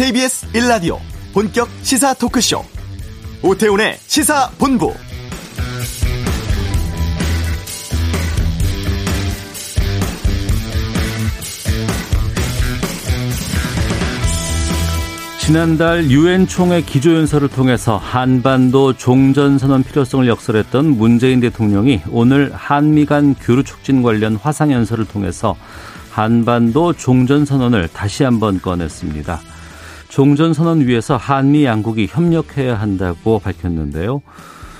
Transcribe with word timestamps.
KBS 0.00 0.46
1라디오 0.52 0.96
본격 1.34 1.68
시사 1.82 2.14
토크쇼 2.14 2.64
오태훈의 3.42 3.98
시사본부 3.98 4.94
지난달 15.38 16.10
유엔 16.10 16.46
총회 16.46 16.80
기조연설을 16.80 17.48
통해서 17.48 17.98
한반도 17.98 18.94
종전선언 18.94 19.82
필요성을 19.82 20.26
역설했던 20.26 20.96
문재인 20.96 21.40
대통령이 21.40 22.00
오늘 22.10 22.50
한미 22.54 23.04
간 23.04 23.34
교류 23.34 23.62
촉진 23.64 24.02
관련 24.02 24.36
화상연설을 24.36 25.04
통해서 25.04 25.56
한반도 26.10 26.94
종전선언을 26.94 27.88
다시 27.88 28.24
한번 28.24 28.62
꺼냈습니다. 28.62 29.59
종전선언 30.10 30.86
위에서 30.86 31.16
한미 31.16 31.64
양국이 31.64 32.08
협력해야 32.10 32.78
한다고 32.78 33.38
밝혔는데요. 33.38 34.20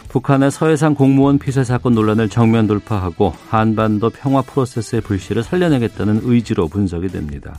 북한의 0.08 0.50
서해상 0.50 0.94
공무원 0.94 1.38
피살 1.38 1.64
사건 1.64 1.94
논란을 1.94 2.28
정면 2.28 2.66
돌파하고 2.66 3.32
한반도 3.48 4.10
평화 4.10 4.42
프로세스의 4.42 5.02
불씨를 5.02 5.44
살려내겠다는 5.44 6.22
의지로 6.24 6.66
분석이 6.66 7.08
됩니다. 7.08 7.54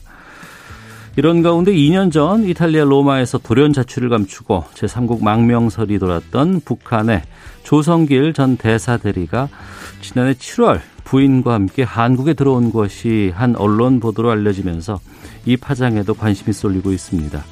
이런 1.17 1.41
가운데 1.41 1.73
2년 1.73 2.09
전 2.11 2.45
이탈리아 2.45 2.85
로마에서 2.85 3.37
돌연 3.37 3.73
자취를 3.73 4.07
감추고 4.07 4.63
제3국 4.73 5.21
망명설이 5.21 5.99
돌았던 5.99 6.61
북한의 6.61 7.23
조성길 7.63 8.33
전 8.33 8.55
대사 8.55 8.95
대리가 8.95 9.49
지난해 10.01 10.33
7월 10.33 10.79
부인과 11.03 11.53
함께 11.53 11.83
한국에 11.83 12.33
들어온 12.33 12.71
것이 12.71 13.33
한 13.35 13.57
언론 13.57 13.99
보도로 13.99 14.31
알려지면서 14.31 15.01
이 15.45 15.57
파장에도 15.57 16.13
관심이 16.13 16.53
쏠리고 16.53 16.93
있습니다. 16.93 17.43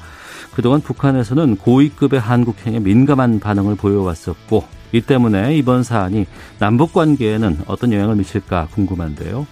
그동안 0.54 0.80
북한에서는 0.80 1.56
고위급의 1.56 2.20
한국행에 2.20 2.80
민감한 2.80 3.40
반응을 3.40 3.76
보여왔었고 3.76 4.64
이 4.92 5.00
때문에 5.00 5.56
이번 5.56 5.82
사안이 5.82 6.26
남북 6.58 6.92
관계에는 6.92 7.58
어떤 7.66 7.92
영향을 7.92 8.16
미칠까 8.16 8.68
궁금한데요. 8.72 9.46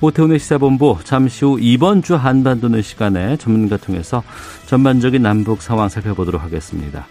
오태훈의 0.00 0.38
시사본부 0.38 0.98
잠시 1.04 1.44
후 1.44 1.58
이번 1.60 2.02
주 2.02 2.14
한반도는 2.14 2.82
시간에 2.82 3.36
전문가 3.36 3.76
통해서 3.76 4.22
전반적인 4.66 5.20
남북 5.22 5.62
상황 5.62 5.88
살펴보도록 5.88 6.42
하겠습니다. 6.42 7.06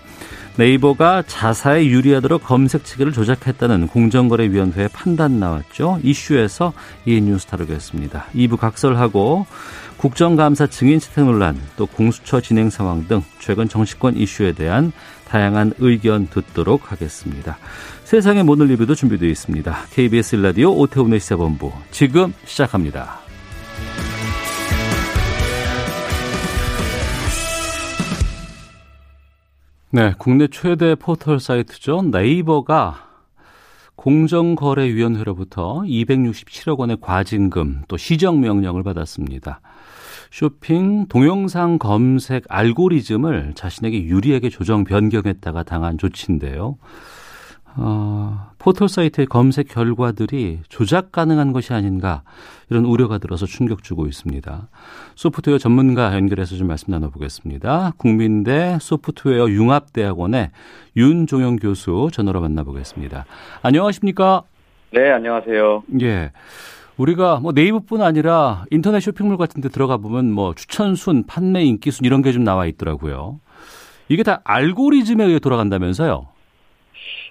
네이버가 0.55 1.23
자사에 1.25 1.88
유리하도록 1.88 2.44
검색 2.44 2.85
체계를 2.85 3.11
조작했다는 3.11 3.88
공정거래위원회의 3.88 4.88
판단 4.89 5.39
나왔죠. 5.39 6.00
이슈에서 6.03 6.73
이 7.05 7.19
뉴스 7.22 7.47
다루겠습니다. 7.47 8.25
2부 8.35 8.57
각설하고 8.57 9.47
국정감사 10.04 10.68
증인 10.68 11.00
채택 11.00 11.23
논란, 11.23 11.58
또 11.78 11.86
공수처 11.86 12.42
진행 12.42 12.70
상황 12.70 13.08
등 13.08 13.22
최근 13.40 13.70
정치권 13.70 14.18
이슈에 14.18 14.52
대한 14.52 14.92
다양한 15.30 15.72
의견 15.78 16.28
듣도록 16.28 16.92
하겠습니다. 16.92 17.58
세상의 18.04 18.44
모든 18.44 18.68
리뷰도 18.68 18.96
준비되어 18.96 19.30
있습니다. 19.30 19.74
KBS 19.92 20.36
라디오 20.36 20.74
오태훈의 20.74 21.22
시사본부 21.22 21.72
지금 21.92 22.34
시작합니다. 22.44 23.22
네, 29.92 30.14
국내 30.18 30.50
최대 30.52 30.96
포털 30.96 31.40
사이트죠. 31.40 32.02
네이버가 32.02 33.08
공정거래위원회로부터 33.96 35.84
267억 35.86 36.80
원의 36.80 36.98
과징금 37.00 37.84
또 37.88 37.96
시정 37.96 38.42
명령을 38.42 38.84
받았습니다. 38.84 39.62
쇼핑 40.34 41.06
동영상 41.09 41.78
검색 41.78 42.45
알고리즘을 42.50 43.52
자신에게 43.53 44.06
유리하게 44.06 44.50
조정 44.50 44.84
변경했다가 44.84 45.62
당한 45.62 46.00
조치인데요. 46.00 46.80
어, 47.75 48.50
포털 48.57 48.90
사이트의 48.90 49.28
검색 49.28 49.68
결과들이 49.68 50.62
조작 50.69 51.12
가능한 51.12 51.53
것이 51.53 51.72
아닌가 51.74 52.24
이런 52.72 52.84
우려가 52.84 53.19
들어서 53.19 53.46
충격 53.46 53.84
주고 53.84 54.07
있습니다. 54.07 54.69
소프트웨어 55.13 55.59
전문가 55.59 56.16
연결해서 56.16 56.56
좀 56.56 56.66
말씀 56.66 56.90
나눠보겠습니다. 56.90 57.91
국민대 57.97 58.80
소프트웨어 58.81 59.47
융합대학원의 59.47 60.50
윤종영 60.97 61.57
교수 61.57 62.09
전화로 62.12 62.41
만나보겠습니다. 62.41 63.25
안녕하십니까? 63.62 64.41
네, 64.94 65.12
안녕하세요. 65.12 65.84
예. 66.02 66.31
우리가 66.98 67.40
뭐 67.40 67.52
네이버뿐 67.54 68.02
아니라 68.02 68.66
인터넷 68.72 69.00
쇼핑몰 69.00 69.38
같은 69.38 69.62
데 69.62 69.70
들어가 69.70 69.98
보면 69.98 70.31
뭐 70.31 70.54
추천순, 70.54 71.26
판매 71.26 71.64
인기순 71.64 72.06
이런 72.06 72.22
게 72.22 72.31
좀 72.31 72.44
나와 72.44 72.66
있더라고요. 72.68 73.40
이게 74.09 74.24
다 74.24 74.42
알고리즘에 74.44 75.24
의해 75.24 75.40
돌아간다면서요? 75.40 76.28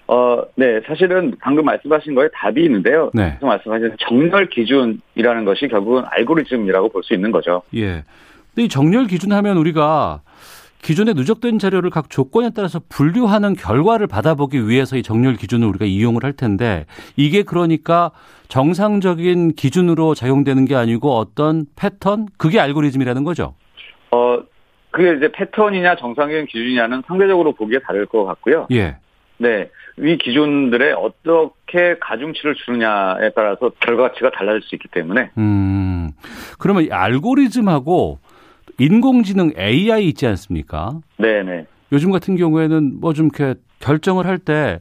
어, 0.07 0.41
네. 0.55 0.81
사실은 0.85 1.33
방금 1.39 1.63
말씀하신 1.65 2.13
거에 2.15 2.27
답이 2.33 2.61
있는데요. 2.65 3.09
네. 3.13 3.37
말씀하신 3.41 3.95
정렬 3.99 4.49
기준이라는 4.49 5.45
것이 5.45 5.67
결국은 5.69 6.03
알고리즘이라고 6.07 6.89
볼 6.89 7.03
수 7.03 7.13
있는 7.13 7.31
거죠. 7.31 7.61
예. 7.75 8.03
근데 8.53 8.65
이 8.65 8.69
정렬 8.69 9.07
기준 9.07 9.31
하면 9.31 9.57
우리가 9.57 10.21
기존에 10.83 11.13
누적된 11.13 11.59
자료를 11.59 11.89
각 11.89 12.09
조건에 12.09 12.51
따라서 12.53 12.81
분류하는 12.89 13.55
결과를 13.55 14.05
받아보기 14.05 14.67
위해서 14.67 14.97
이 14.97 15.01
정렬 15.01 15.37
기준을 15.37 15.65
우리가 15.69 15.85
이용을 15.85 16.23
할 16.23 16.33
텐데 16.33 16.85
이게 17.15 17.41
그러니까 17.43 18.11
정상적인 18.49 19.53
기준으로 19.53 20.13
작용되는 20.13 20.65
게 20.65 20.75
아니고 20.75 21.15
어떤 21.15 21.65
패턴 21.77 22.27
그게 22.37 22.59
알고리즘이라는 22.59 23.23
거죠. 23.23 23.55
어 24.11 24.43
그게 24.91 25.15
이제 25.15 25.31
패턴이냐 25.31 25.95
정상적인 25.95 26.47
기준이냐는 26.47 27.01
상대적으로 27.07 27.53
보기에 27.53 27.79
다를 27.79 28.05
것 28.05 28.25
같고요. 28.25 28.67
예. 28.71 28.97
네. 29.37 29.69
이 29.97 30.17
기준들에 30.17 30.91
어떻게 30.93 31.95
가중치를 31.99 32.55
주느냐에 32.55 33.31
따라서 33.35 33.71
결과치가 33.79 34.31
달라질 34.31 34.61
수 34.63 34.75
있기 34.75 34.87
때문에. 34.89 35.31
음. 35.37 36.11
그러면 36.59 36.83
이 36.83 36.91
알고리즘하고 36.91 38.19
인공지능 38.79 39.53
AI 39.57 40.07
있지 40.07 40.27
않습니까? 40.27 40.99
네네. 41.17 41.65
요즘 41.91 42.11
같은 42.11 42.35
경우에는 42.35 42.99
뭐 42.99 43.13
좀 43.13 43.29
이렇게 43.33 43.59
결정을 43.79 44.25
할 44.25 44.37
때 44.39 44.79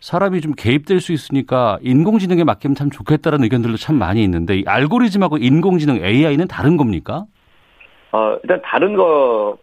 사람이 0.00 0.40
좀 0.40 0.52
개입될 0.52 1.00
수 1.00 1.12
있으니까 1.12 1.78
인공지능에 1.82 2.44
맡기면 2.44 2.74
참 2.76 2.90
좋겠다라는 2.90 3.42
의견들도 3.44 3.76
참 3.78 3.96
많이 3.96 4.22
있는데 4.22 4.58
이 4.58 4.64
알고리즘하고 4.66 5.38
인공지능 5.38 6.04
AI는 6.04 6.46
다른 6.46 6.76
겁니까? 6.76 7.24
어, 8.12 8.36
일단 8.42 8.60
다른 8.62 8.94
거요. 8.94 9.58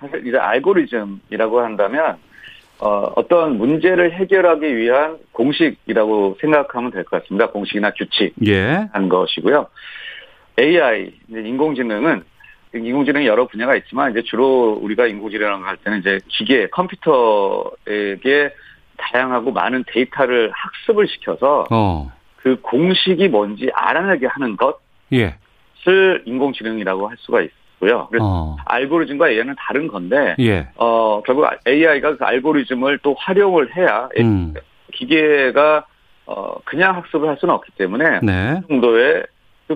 사실 0.00 0.26
이제 0.26 0.38
알고리즘이라고 0.38 1.60
한다면 1.60 2.16
어, 2.78 3.12
어떤 3.16 3.58
문제를 3.58 4.12
해결하기 4.12 4.76
위한 4.76 5.18
공식이라고 5.32 6.38
생각하면 6.40 6.90
될 6.90 7.04
것 7.04 7.20
같습니다. 7.22 7.50
공식이나 7.50 7.90
규칙 7.92 8.34
예. 8.46 8.88
한 8.92 9.08
것이고요. 9.08 9.66
AI, 10.58 11.12
인공지능은 11.28 12.22
인공지능이 12.74 13.26
여러 13.26 13.46
분야가 13.46 13.76
있지만 13.76 14.12
이제 14.12 14.22
주로 14.22 14.78
우리가 14.80 15.06
인공지능을 15.06 15.66
할 15.66 15.76
때는 15.78 16.00
이제 16.00 16.18
기계, 16.28 16.68
컴퓨터에게 16.68 18.54
다양하고 18.96 19.52
많은 19.52 19.84
데이터를 19.88 20.50
학습을 20.54 21.08
시켜서 21.08 21.66
어. 21.70 22.10
그 22.36 22.60
공식이 22.60 23.28
뭔지 23.28 23.70
알아내게 23.74 24.26
하는 24.26 24.56
것을 24.56 24.74
예. 25.12 25.36
인공지능이라고 26.24 27.08
할 27.08 27.16
수가 27.20 27.42
있고요. 27.42 28.08
그래서 28.10 28.24
어. 28.24 28.56
알고리즘과 28.64 29.30
AI는 29.30 29.54
다른 29.58 29.88
건데 29.88 30.36
예. 30.38 30.68
어 30.76 31.22
결국 31.24 31.46
AI가 31.66 32.16
그 32.16 32.24
알고리즘을 32.24 32.98
또 33.02 33.14
활용을 33.18 33.76
해야 33.76 34.08
음. 34.18 34.54
기계가 34.92 35.84
어 36.26 36.54
그냥 36.64 36.96
학습을 36.96 37.28
할 37.28 37.36
수는 37.38 37.54
없기 37.54 37.72
때문에 37.72 38.20
네. 38.22 38.60
그 38.62 38.68
정도의 38.68 39.24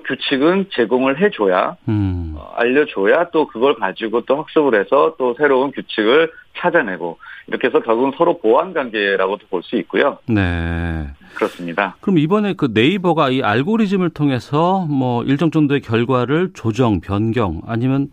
그 0.01 0.17
규칙은 0.17 0.67
제공을 0.73 1.21
해줘야 1.21 1.77
음. 1.89 2.35
어, 2.37 2.53
알려줘야 2.57 3.31
또 3.31 3.47
그걸 3.47 3.75
가지고 3.77 4.23
또 4.23 4.39
학습을 4.39 4.79
해서 4.81 5.15
또 5.19 5.35
새로운 5.39 5.73
규칙을 5.73 6.31
찾아내고 6.59 7.19
이렇게 7.49 7.69
해서 7.69 7.81
결국은 7.81 8.13
서로 8.17 8.39
보완 8.39 8.73
관계라고도 8.73 9.47
볼 9.49 9.63
수 9.63 9.77
있고요. 9.77 10.19
네. 10.29 11.09
그렇습니다. 11.35 11.97
그럼 12.01 12.19
이번에 12.19 12.55
그 12.55 12.69
네이버가 12.73 13.31
이 13.31 13.43
알고리즘을 13.43 14.11
통해서 14.11 14.87
뭐 14.89 15.23
일정 15.25 15.51
정도의 15.51 15.81
결과를 15.81 16.51
조정, 16.55 17.01
변경 17.01 17.61
아니면 17.67 18.09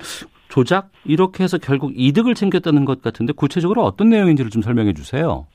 조작 0.50 0.90
이렇게 1.06 1.44
해서 1.44 1.58
결국 1.58 1.94
이득을 1.96 2.36
챙겼다는 2.36 2.86
것 2.86 3.02
같은데 3.02 3.34
구체적으로 3.34 3.84
어떤 3.84 4.10
내용인지를 4.10 4.52
좀 4.52 4.62
설명해 4.62 4.94
주세요. 4.94 5.48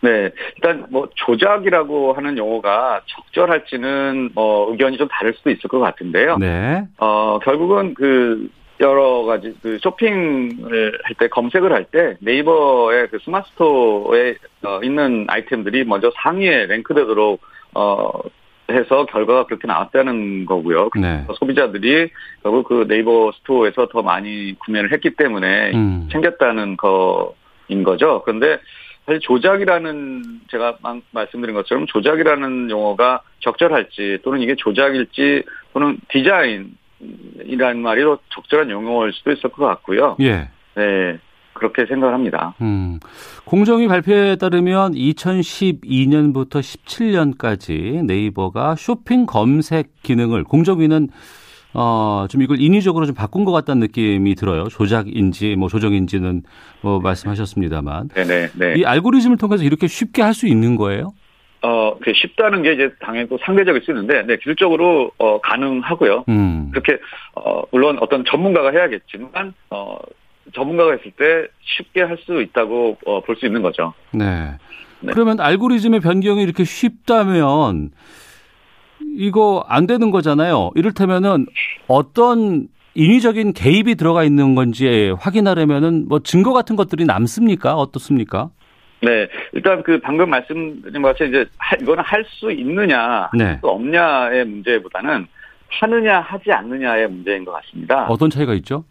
네, 0.00 0.30
일단 0.56 0.86
뭐 0.90 1.08
조작이라고 1.14 2.12
하는 2.12 2.38
용어가 2.38 3.02
적절할지는 3.06 4.30
뭐 4.34 4.70
의견이 4.70 4.96
좀 4.96 5.08
다를 5.08 5.34
수도 5.34 5.50
있을 5.50 5.68
것 5.68 5.78
같은데요. 5.78 6.38
네. 6.38 6.84
어 6.98 7.38
결국은 7.42 7.94
그 7.94 8.48
여러 8.80 9.24
가지 9.24 9.54
그 9.60 9.78
쇼핑을 9.80 11.00
할 11.02 11.14
때 11.18 11.28
검색을 11.28 11.72
할 11.72 11.84
때 11.84 12.16
네이버의 12.20 13.08
그 13.08 13.18
스마트 13.24 13.48
스토어에 13.50 14.36
어, 14.64 14.80
있는 14.82 15.26
아이템들이 15.28 15.84
먼저 15.84 16.12
상위에 16.22 16.66
랭크되도록 16.66 17.40
어 17.74 18.10
해서 18.70 19.06
결과가 19.06 19.46
그렇게 19.46 19.66
나왔다는 19.66 20.44
거고요. 20.44 20.90
네. 21.00 21.24
소비자들이 21.38 22.10
결국 22.42 22.68
그 22.68 22.86
네이버 22.86 23.32
스토어에서 23.38 23.88
더 23.88 24.02
많이 24.02 24.54
구매를 24.58 24.92
했기 24.92 25.10
때문에 25.16 25.72
음. 25.72 26.08
챙겼다는 26.12 26.76
거인 26.76 27.82
거죠. 27.82 28.22
그런데 28.26 28.58
사실 29.08 29.20
조작이라는 29.20 30.40
제가 30.50 30.76
말씀드린 31.12 31.54
것처럼 31.54 31.86
조작이라는 31.86 32.68
용어가 32.68 33.22
적절할지 33.40 34.18
또는 34.22 34.42
이게 34.42 34.54
조작일지 34.54 35.44
또는 35.72 35.98
디자인이라는 36.10 37.80
말이 37.80 38.02
더 38.02 38.18
적절한 38.28 38.68
용어일 38.68 39.14
수도 39.14 39.32
있을 39.32 39.48
것 39.48 39.64
같고요. 39.64 40.18
예. 40.20 40.50
네. 40.74 41.18
그렇게 41.54 41.86
생각합니다. 41.86 42.54
음, 42.60 43.00
공정위 43.46 43.88
발표에 43.88 44.36
따르면 44.36 44.92
2012년부터 44.92 46.60
17년까지 46.60 48.04
네이버가 48.04 48.76
쇼핑 48.76 49.24
검색 49.24 50.02
기능을 50.02 50.44
공정위는 50.44 51.08
어, 51.80 52.26
좀 52.28 52.42
이걸 52.42 52.60
인위적으로 52.60 53.06
좀 53.06 53.14
바꾼 53.14 53.44
것 53.44 53.52
같다는 53.52 53.78
느낌이 53.80 54.34
들어요. 54.34 54.64
조작인지 54.68 55.54
뭐 55.54 55.68
조정인지는 55.68 56.42
뭐 56.80 56.98
말씀하셨습니다만. 56.98 58.08
네네. 58.08 58.48
네. 58.56 58.74
이 58.76 58.84
알고리즘을 58.84 59.36
통해서 59.36 59.62
이렇게 59.62 59.86
쉽게 59.86 60.22
할 60.22 60.34
수 60.34 60.48
있는 60.48 60.74
거예요? 60.76 61.12
어, 61.62 61.96
그 62.00 62.12
쉽다는 62.14 62.62
게 62.62 62.72
이제 62.74 62.90
당연히 63.00 63.28
또 63.28 63.38
상대적일 63.44 63.82
수 63.82 63.90
있는데, 63.92 64.22
네, 64.22 64.36
기술적으로, 64.36 65.10
어, 65.18 65.40
가능하고요. 65.40 66.24
음. 66.28 66.70
그렇게, 66.72 66.98
어, 67.34 67.62
물론 67.72 67.98
어떤 68.00 68.24
전문가가 68.24 68.70
해야겠지만, 68.70 69.54
어, 69.70 69.96
전문가가 70.54 70.94
있을 70.94 71.10
때 71.12 71.46
쉽게 71.62 72.02
할 72.02 72.16
수 72.24 72.40
있다고 72.40 72.98
어, 73.06 73.20
볼 73.22 73.36
수 73.36 73.46
있는 73.46 73.62
거죠. 73.62 73.92
네. 74.12 74.52
네. 75.00 75.12
그러면 75.12 75.40
알고리즘의 75.40 76.00
변경이 76.00 76.42
이렇게 76.42 76.64
쉽다면 76.64 77.90
이거 79.16 79.64
안 79.68 79.86
되는 79.86 80.10
거잖아요. 80.10 80.70
이를테면은 80.74 81.46
어떤 81.86 82.68
인위적인 82.94 83.52
개입이 83.52 83.94
들어가 83.94 84.24
있는 84.24 84.54
건지 84.54 85.14
확인하려면은 85.20 86.06
뭐 86.08 86.20
증거 86.20 86.52
같은 86.52 86.76
것들이 86.76 87.04
남습니까? 87.04 87.74
어떻습니까? 87.76 88.50
네, 89.00 89.28
일단 89.52 89.82
그 89.84 90.00
방금 90.00 90.28
말씀드린 90.30 91.02
것 91.02 91.16
같이 91.16 91.28
이제 91.28 91.46
이거는 91.80 92.02
할 92.02 92.24
수 92.24 92.50
있느냐, 92.50 93.30
네. 93.36 93.58
또 93.62 93.68
없냐의 93.70 94.44
문제보다는 94.44 95.26
하느냐 95.68 96.20
하지 96.20 96.50
않느냐의 96.50 97.08
문제인 97.08 97.44
것 97.44 97.52
같습니다. 97.52 98.06
어떤 98.08 98.30
차이가 98.30 98.54
있죠? 98.54 98.84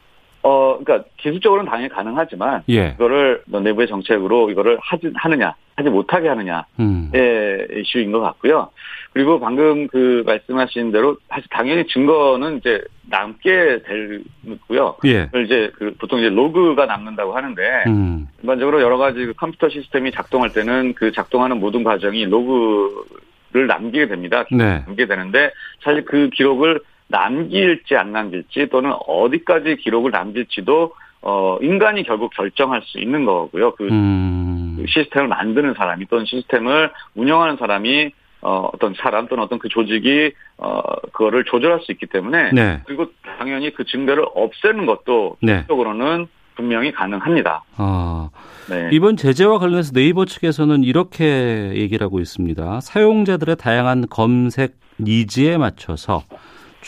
어, 0.47 0.79
그러니까 0.79 1.09
기술적으로는 1.17 1.69
당연히 1.69 1.89
가능하지만 1.89 2.63
예. 2.69 2.93
이거를 2.95 3.41
내부의 3.47 3.85
정책으로 3.89 4.49
이거를 4.49 4.77
하지 4.79 5.11
하느냐, 5.13 5.53
하지 5.75 5.89
못하게 5.89 6.29
하느냐의 6.29 6.63
음. 6.79 7.11
이슈인 7.13 8.13
것 8.13 8.21
같고요. 8.21 8.69
그리고 9.11 9.41
방금 9.41 9.87
그 9.87 10.23
말씀하신 10.25 10.93
대로 10.93 11.17
사실 11.27 11.49
당연히 11.49 11.85
증거는 11.87 12.59
이제 12.59 12.81
남게 13.09 13.81
되고요. 13.83 14.95
예. 15.05 15.29
이제 15.43 15.69
그 15.75 15.93
보통 15.99 16.19
이제 16.19 16.29
로그가 16.29 16.85
남는다고 16.85 17.35
하는데 17.35 17.83
음. 17.87 18.27
일반적으로 18.41 18.81
여러 18.81 18.97
가지 18.97 19.25
그 19.25 19.33
컴퓨터 19.33 19.67
시스템이 19.67 20.13
작동할 20.13 20.53
때는 20.53 20.93
그 20.93 21.11
작동하는 21.11 21.59
모든 21.59 21.83
과정이 21.83 22.23
로그를 22.23 23.67
남기게 23.67 24.07
됩니다. 24.07 24.45
네. 24.49 24.83
남기게 24.85 25.07
되는데 25.07 25.51
사실 25.83 26.05
그 26.05 26.29
기록을 26.29 26.79
남길지 27.07 27.95
안 27.95 28.11
남길지 28.11 28.67
또는 28.71 28.93
어디까지 29.07 29.77
기록을 29.77 30.11
남길지도 30.11 30.93
어 31.21 31.57
인간이 31.61 32.03
결국 32.03 32.31
결정할 32.35 32.81
수 32.85 32.99
있는 32.99 33.25
거고요. 33.25 33.75
그, 33.75 33.87
음. 33.87 34.75
그 34.77 34.85
시스템을 34.87 35.27
만드는 35.27 35.73
사람이 35.73 36.05
또는 36.07 36.25
시스템을 36.25 36.91
운영하는 37.15 37.57
사람이 37.57 38.11
어 38.41 38.69
어떤 38.73 38.93
사람 38.95 39.27
또는 39.27 39.43
어떤 39.43 39.57
그 39.57 39.67
조직이 39.67 40.31
어 40.57 40.81
그거를 41.11 41.43
조절할 41.45 41.81
수 41.81 41.91
있기 41.91 42.05
때문에 42.05 42.51
네. 42.51 42.81
그리고 42.85 43.07
당연히 43.37 43.73
그 43.73 43.83
증거를 43.83 44.25
없애는 44.35 44.85
것도 44.85 45.37
네. 45.41 45.65
적으로는 45.67 46.27
분명히 46.55 46.91
가능합니다. 46.91 47.63
아, 47.77 48.29
네. 48.69 48.89
이번 48.91 49.15
제재와 49.15 49.59
관련해서 49.59 49.93
네이버 49.93 50.25
측에서는 50.25 50.83
이렇게 50.83 51.71
얘기를 51.75 52.03
하고 52.03 52.19
있습니다. 52.19 52.81
사용자들의 52.81 53.55
다양한 53.57 54.05
검색 54.09 54.75
니즈에 54.99 55.57
맞춰서 55.57 56.23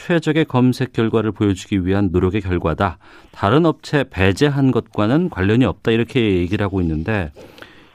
최적의 0.08 0.46
검색 0.46 0.94
결과를 0.94 1.32
보여주기 1.32 1.86
위한 1.86 2.10
노력의 2.12 2.42
결과다. 2.42 2.98
다른 3.32 3.66
업체 3.66 4.06
배제한 4.10 4.72
것과는 4.72 5.30
관련이 5.30 5.66
없다. 5.66 5.92
이렇게 5.92 6.20
얘기를 6.38 6.64
하고 6.64 6.82
있는데 6.82 7.32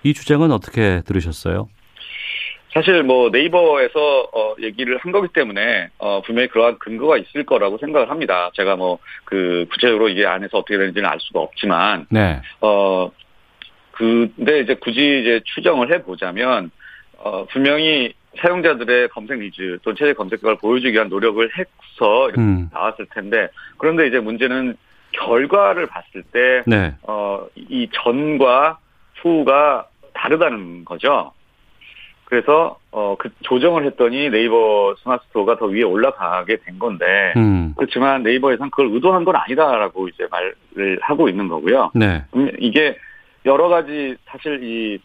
이 0.02 0.12
주장은 0.12 0.52
어떻게 0.52 1.00
들으셨어요? 1.06 1.68
사실 2.72 3.04
뭐 3.04 3.30
네이버에서 3.30 4.22
어 4.32 4.54
얘기를 4.60 4.98
한 4.98 5.12
거기 5.12 5.28
때문에 5.28 5.88
어 5.98 6.22
분명히 6.22 6.48
그러한 6.48 6.78
근거가 6.80 7.18
있을 7.18 7.46
거라고 7.46 7.78
생각을 7.78 8.10
합니다. 8.10 8.50
제가 8.54 8.76
뭐 8.76 8.98
그 9.24 9.66
구체적으로 9.70 10.08
이게 10.08 10.26
안에서 10.26 10.58
어떻게 10.58 10.78
되는지는 10.78 11.08
알 11.08 11.18
수가 11.20 11.40
없지만 11.40 12.06
네. 12.10 12.40
어 12.60 13.10
근데 13.92 14.60
이제 14.60 14.74
굳이 14.74 15.20
이제 15.20 15.40
추정을 15.44 15.92
해 15.92 16.02
보자면 16.02 16.70
어 17.18 17.46
분명히 17.46 18.14
사용자들의 18.38 19.08
검색 19.08 19.38
니즈 19.38 19.78
또 19.82 19.94
최대 19.94 20.12
검색 20.12 20.40
결과를 20.40 20.58
보여주기 20.58 20.92
위한 20.92 21.08
노력을 21.08 21.48
해서 21.56 22.30
음. 22.38 22.68
나왔을 22.72 23.06
텐데 23.14 23.48
그런데 23.78 24.06
이제 24.06 24.20
문제는 24.20 24.76
결과를 25.12 25.86
봤을 25.86 26.22
때 26.32 26.62
네. 26.66 26.94
어, 27.02 27.46
이 27.54 27.88
전과 27.92 28.78
후가 29.22 29.86
다르다는 30.12 30.84
거죠. 30.84 31.32
그래서 32.24 32.78
어, 32.90 33.16
그 33.18 33.30
조정을 33.42 33.84
했더니 33.86 34.30
네이버 34.30 34.94
스마트 35.02 35.24
스토어가 35.28 35.56
더 35.56 35.66
위에 35.66 35.82
올라가게 35.82 36.56
된 36.64 36.78
건데 36.78 37.32
음. 37.36 37.74
그렇지만 37.76 38.22
네이버에서는 38.22 38.70
그걸 38.70 38.88
의도한 38.92 39.24
건 39.24 39.36
아니다라고 39.36 40.08
이제 40.08 40.26
말을 40.30 40.98
하고 41.00 41.28
있는 41.28 41.48
거고요. 41.48 41.90
네. 41.94 42.24
음, 42.34 42.50
이게 42.58 42.96
여러 43.44 43.68
가지 43.68 44.16
사실 44.26 44.64
이 44.64 44.98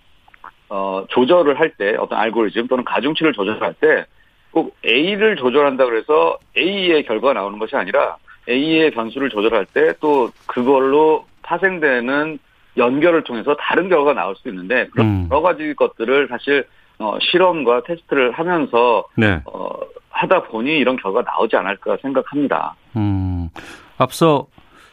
어, 0.69 1.03
조절을 1.09 1.59
할 1.59 1.73
때 1.77 1.95
어떤 1.97 2.19
알고리즘 2.19 2.67
또는 2.67 2.83
가중치를 2.85 3.33
조절할 3.33 3.73
때 3.75 4.05
꼭 4.51 4.75
A를 4.85 5.35
조절한다 5.35 5.85
그래서 5.85 6.37
A의 6.57 7.03
결과가 7.05 7.33
나오는 7.33 7.59
것이 7.59 7.75
아니라 7.75 8.17
A의 8.49 8.91
변수를 8.91 9.29
조절할 9.29 9.65
때 9.67 9.93
또 9.99 10.31
그걸로 10.47 11.25
파생되는 11.43 12.39
연결을 12.77 13.23
통해서 13.23 13.55
다른 13.59 13.89
결과가 13.89 14.13
나올 14.13 14.35
수 14.35 14.49
있는데 14.49 14.87
그런 14.87 15.05
음. 15.07 15.27
여러 15.29 15.41
가지 15.41 15.73
것들을 15.75 16.27
사실 16.29 16.65
어, 16.97 17.17
실험과 17.21 17.83
테스트를 17.83 18.31
하면서 18.31 19.05
네. 19.15 19.39
어, 19.45 19.69
하다 20.09 20.43
보니 20.43 20.77
이런 20.77 20.97
결과가 20.97 21.29
나오지 21.31 21.55
않을까 21.55 21.97
생각합니다. 22.01 22.75
음, 22.95 23.49
앞서 23.97 24.47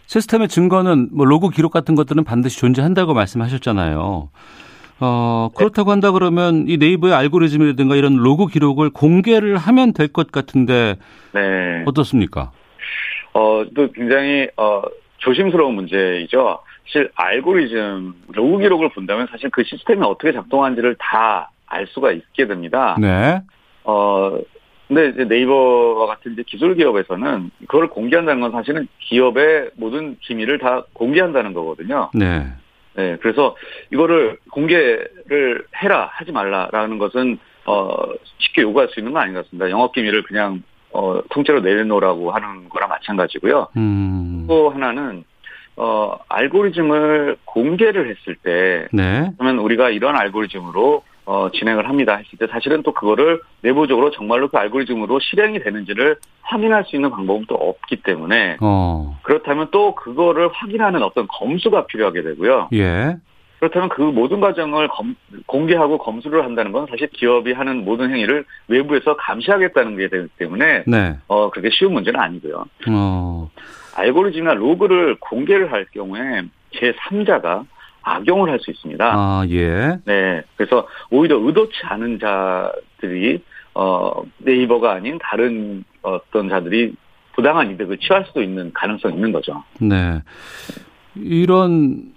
시스템의 0.06 0.48
증거는 0.48 1.08
뭐 1.12 1.24
로그 1.24 1.48
기록 1.48 1.72
같은 1.72 1.94
것들은 1.94 2.24
반드시 2.24 2.58
존재한다고 2.60 3.14
말씀하셨잖아요. 3.14 4.28
어, 5.00 5.50
그렇다고 5.54 5.90
한다 5.90 6.10
그러면 6.12 6.64
이 6.68 6.76
네이버의 6.78 7.12
알고리즘이라든가 7.14 7.96
이런 7.96 8.16
로그 8.16 8.46
기록을 8.46 8.90
공개를 8.90 9.56
하면 9.56 9.92
될 9.92 10.08
것 10.08 10.32
같은데 10.32 10.96
네. 11.32 11.82
어떻습니까? 11.86 12.52
어, 13.34 13.64
또 13.74 13.90
굉장히 13.92 14.48
어, 14.56 14.82
조심스러운 15.18 15.74
문제이죠. 15.74 16.58
사실 16.86 17.10
알고리즘 17.14 18.14
로그 18.32 18.58
기록을 18.58 18.90
본다면 18.90 19.26
사실 19.30 19.50
그 19.50 19.64
시스템이 19.64 20.02
어떻게 20.04 20.32
작동하는지를 20.32 20.96
다 20.98 21.50
알 21.68 21.86
수가 21.88 22.12
있게 22.12 22.46
됩니다. 22.46 22.96
네. 23.00 23.40
어, 23.84 24.38
근데 24.86 25.08
이제 25.08 25.24
네이버와 25.24 26.06
같은 26.06 26.32
이제 26.32 26.44
기술 26.46 26.76
기업에서는 26.76 27.50
그걸 27.66 27.88
공개한다는 27.88 28.40
건 28.40 28.52
사실은 28.52 28.86
기업의 29.00 29.70
모든 29.74 30.16
기밀을 30.20 30.58
다 30.58 30.84
공개한다는 30.92 31.52
거거든요. 31.54 32.10
네. 32.14 32.46
네, 32.96 33.16
그래서 33.20 33.56
이거를 33.92 34.38
공개를 34.50 35.66
해라 35.76 36.10
하지 36.12 36.32
말라라는 36.32 36.98
것은 36.98 37.38
어 37.66 37.94
쉽게 38.38 38.62
요구할 38.62 38.88
수 38.88 39.00
있는 39.00 39.12
건 39.12 39.22
아닌 39.22 39.34
것 39.34 39.44
같습니다. 39.44 39.70
영업 39.70 39.92
기밀을 39.92 40.22
그냥 40.22 40.62
어 40.92 41.20
통째로 41.30 41.60
내놓으라고 41.60 42.30
하는 42.30 42.68
거랑 42.68 42.88
마찬가지고요. 42.88 43.68
음. 43.76 44.46
또 44.48 44.70
하나는 44.70 45.24
어 45.76 46.16
알고리즘을 46.28 47.36
공개를 47.44 48.08
했을 48.08 48.34
때 48.36 48.88
네. 48.92 49.30
그러면 49.36 49.58
우리가 49.62 49.90
이런 49.90 50.16
알고리즘으로 50.16 51.02
어, 51.26 51.50
진행을 51.50 51.88
합니다 51.88 52.16
했을 52.16 52.38
때 52.38 52.46
사실은 52.46 52.82
또 52.82 52.92
그거를 52.92 53.40
내부적으로 53.60 54.10
정말로 54.12 54.48
그 54.48 54.56
알고리즘으로 54.56 55.18
실행이 55.18 55.58
되는지를 55.58 56.16
확인할 56.42 56.84
수 56.84 56.94
있는 56.94 57.10
방법은 57.10 57.46
또 57.48 57.56
없기 57.56 58.02
때문에 58.02 58.58
어. 58.60 59.18
그렇다면 59.22 59.68
또 59.72 59.94
그거를 59.96 60.48
확인하는 60.52 61.02
어떤 61.02 61.26
검수가 61.28 61.86
필요하게 61.86 62.22
되고요. 62.22 62.68
예. 62.74 63.16
그렇다면 63.58 63.88
그 63.88 64.02
모든 64.02 64.40
과정을 64.40 64.86
검, 64.88 65.16
공개하고 65.46 65.98
검수를 65.98 66.44
한다는 66.44 66.72
건 66.72 66.86
사실 66.88 67.08
기업이 67.08 67.52
하는 67.52 67.84
모든 67.84 68.10
행위를 68.10 68.44
외부에서 68.68 69.16
감시하겠다는 69.16 69.96
게 69.96 70.08
되기 70.08 70.28
때문에 70.38 70.84
네. 70.86 71.16
어 71.26 71.50
그렇게 71.50 71.70
쉬운 71.72 71.94
문제는 71.94 72.20
아니고요. 72.20 72.64
어. 72.88 73.50
알고리즘이나 73.96 74.54
로그를 74.54 75.16
공개를 75.20 75.72
할 75.72 75.86
경우에 75.86 76.42
제 76.72 76.92
3자가 76.92 77.64
악용을 78.06 78.48
할 78.50 78.60
수 78.60 78.70
있습니다. 78.70 79.04
아, 79.04 79.44
예. 79.50 79.98
네. 80.04 80.42
그래서 80.56 80.86
오히려 81.10 81.38
의도치 81.38 81.72
않은 81.84 82.18
자들이 82.20 83.42
어, 83.74 84.22
네이버가 84.38 84.92
아닌 84.92 85.18
다른 85.20 85.84
어떤 86.02 86.48
자들이 86.48 86.94
부당한 87.34 87.70
이득을 87.72 87.98
취할 87.98 88.24
수도 88.26 88.42
있는 88.42 88.72
가능성이 88.72 89.14
있는 89.16 89.32
거죠. 89.32 89.62
네. 89.80 90.22
이런 91.16 92.14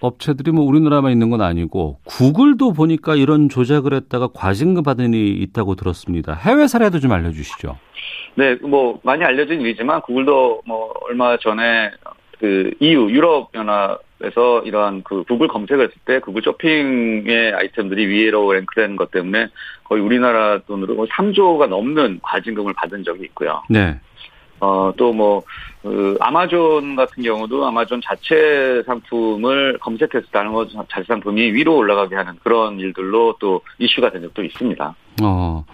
업체들이 0.00 0.50
뭐 0.50 0.64
우리나라만 0.64 1.12
있는 1.12 1.30
건 1.30 1.40
아니고 1.40 1.98
구글도 2.04 2.72
보니까 2.72 3.14
이런 3.14 3.48
조작을 3.48 3.94
했다가 3.94 4.28
과징금 4.34 4.82
받은 4.82 5.14
일이 5.14 5.40
있다고 5.42 5.76
들었습니다. 5.76 6.34
해외 6.34 6.66
사례도 6.66 6.98
좀 6.98 7.12
알려주시죠. 7.12 7.78
네, 8.34 8.56
뭐 8.56 8.98
많이 9.04 9.22
알려진 9.24 9.60
일이지만 9.60 10.00
구글도 10.02 10.62
뭐 10.66 10.92
얼마 11.08 11.36
전에 11.38 11.92
그 12.40 12.72
EU 12.80 13.08
유럽 13.10 13.50
연합 13.54 14.00
에서 14.22 14.62
이러한 14.64 15.02
그 15.02 15.24
구글 15.24 15.48
검색을 15.48 15.86
했을 15.86 15.96
때 16.04 16.20
구글 16.20 16.42
쇼핑의 16.42 17.54
아이템들이 17.54 18.06
위로 18.06 18.52
랭크되는 18.52 18.96
것 18.96 19.10
때문에 19.10 19.48
거의 19.84 20.00
우리나라 20.00 20.58
돈으로 20.60 21.06
3조가 21.06 21.66
넘는 21.66 22.20
과징금을 22.22 22.72
받은 22.74 23.02
적이 23.04 23.24
있고요. 23.24 23.62
네. 23.68 23.98
어, 24.60 24.92
또 24.96 25.12
뭐, 25.12 25.42
그, 25.82 26.16
아마존 26.20 26.94
같은 26.94 27.24
경우도 27.24 27.66
아마존 27.66 28.00
자체 28.00 28.80
상품을 28.86 29.78
검색했을 29.80 30.28
때 30.30 30.38
아마존 30.38 30.86
자체 30.88 31.04
상품이 31.08 31.52
위로 31.52 31.76
올라가게 31.76 32.14
하는 32.14 32.34
그런 32.44 32.78
일들로 32.78 33.34
또 33.40 33.62
이슈가 33.78 34.12
된 34.12 34.22
적도 34.22 34.44
있습니다. 34.44 34.94
어. 35.24 35.64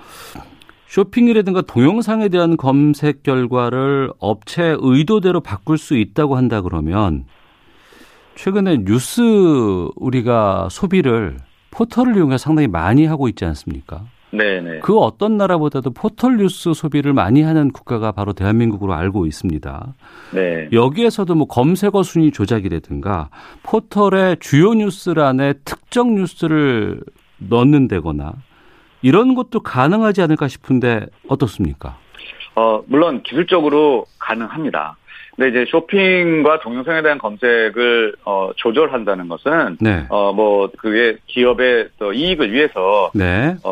쇼핑이라든가 0.86 1.60
동영상에 1.60 2.30
대한 2.30 2.56
검색 2.56 3.22
결과를 3.22 4.10
업체 4.18 4.74
의도대로 4.78 5.40
바꿀 5.40 5.76
수 5.76 5.94
있다고 5.98 6.36
한다 6.36 6.62
그러면 6.62 7.26
최근에 8.38 8.84
뉴스 8.84 9.20
우리가 9.96 10.68
소비를 10.70 11.38
포털을 11.72 12.16
이용해 12.16 12.38
상당히 12.38 12.68
많이 12.68 13.04
하고 13.04 13.28
있지 13.28 13.44
않습니까? 13.44 14.04
네네. 14.30 14.78
그 14.78 14.96
어떤 14.96 15.36
나라보다도 15.36 15.90
포털 15.90 16.36
뉴스 16.36 16.72
소비를 16.72 17.12
많이 17.12 17.42
하는 17.42 17.72
국가가 17.72 18.12
바로 18.12 18.32
대한민국으로 18.34 18.94
알고 18.94 19.26
있습니다. 19.26 19.94
네. 20.34 20.68
여기에서도 20.70 21.34
뭐 21.34 21.48
검색어 21.48 22.04
순위 22.04 22.30
조작이라든가 22.30 23.30
포털의 23.64 24.36
주요 24.38 24.72
뉴스란에 24.72 25.54
특정 25.64 26.14
뉴스를 26.14 27.00
넣는다거나 27.38 28.34
이런 29.02 29.34
것도 29.34 29.64
가능하지 29.64 30.22
않을까 30.22 30.46
싶은데 30.46 31.06
어떻습니까? 31.26 31.98
어, 32.54 32.84
물론 32.86 33.24
기술적으로 33.24 34.04
가능합니다. 34.20 34.96
근데 35.38 35.50
이제 35.50 35.70
쇼핑과 35.70 36.58
동영상에 36.58 37.00
대한 37.00 37.16
검색을 37.18 38.16
어, 38.24 38.50
조절한다는 38.56 39.28
것은 39.28 39.76
네. 39.80 40.04
어뭐 40.08 40.72
그게 40.76 41.16
기업의 41.28 41.90
또 42.00 42.12
이익을 42.12 42.52
위해서 42.52 43.12
네. 43.14 43.54
어, 43.62 43.70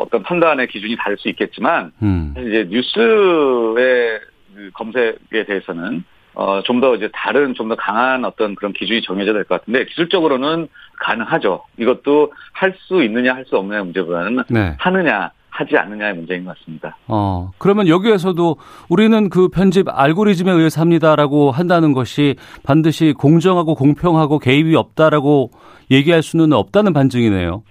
어떤 0.00 0.22
판단의 0.22 0.68
기준이 0.68 0.96
다를 0.96 1.18
수 1.18 1.28
있겠지만 1.28 1.90
음. 2.02 2.34
이제 2.38 2.68
뉴스의 2.70 4.20
그 4.54 4.70
검색에 4.74 5.44
대해서는 5.44 6.04
어, 6.34 6.62
좀 6.62 6.80
더 6.80 6.94
이제 6.94 7.08
다른 7.12 7.52
좀 7.54 7.68
더 7.68 7.74
강한 7.74 8.24
어떤 8.24 8.54
그런 8.54 8.72
기준이 8.72 9.02
정해져야 9.02 9.34
될 9.34 9.42
것 9.44 9.60
같은데 9.60 9.86
기술적으로는 9.86 10.68
가능하죠. 11.00 11.64
이것도 11.78 12.32
할 12.52 12.72
수 12.86 13.02
있느냐 13.02 13.34
할 13.34 13.44
수 13.44 13.56
없느냐 13.56 13.82
문제보다는 13.82 14.44
네. 14.48 14.76
하느냐 14.78 15.32
하지 15.58 15.76
않느냐의 15.76 16.14
문제인 16.14 16.44
것 16.44 16.56
같습니다. 16.56 16.96
어, 17.08 17.50
그러면 17.58 17.88
여기에서도 17.88 18.56
우리는 18.88 19.28
그 19.28 19.48
편집 19.48 19.88
알고리즘에 19.88 20.52
의해서 20.52 20.80
합니다라고 20.80 21.50
한다는 21.50 21.92
것이 21.92 22.36
반드시 22.62 23.12
공정하고 23.12 23.74
공평하고 23.74 24.38
개입이 24.38 24.76
없다라고 24.76 25.50
얘기할 25.90 26.22
수는 26.22 26.52
없다는 26.52 26.92
반증이네요. 26.92 27.64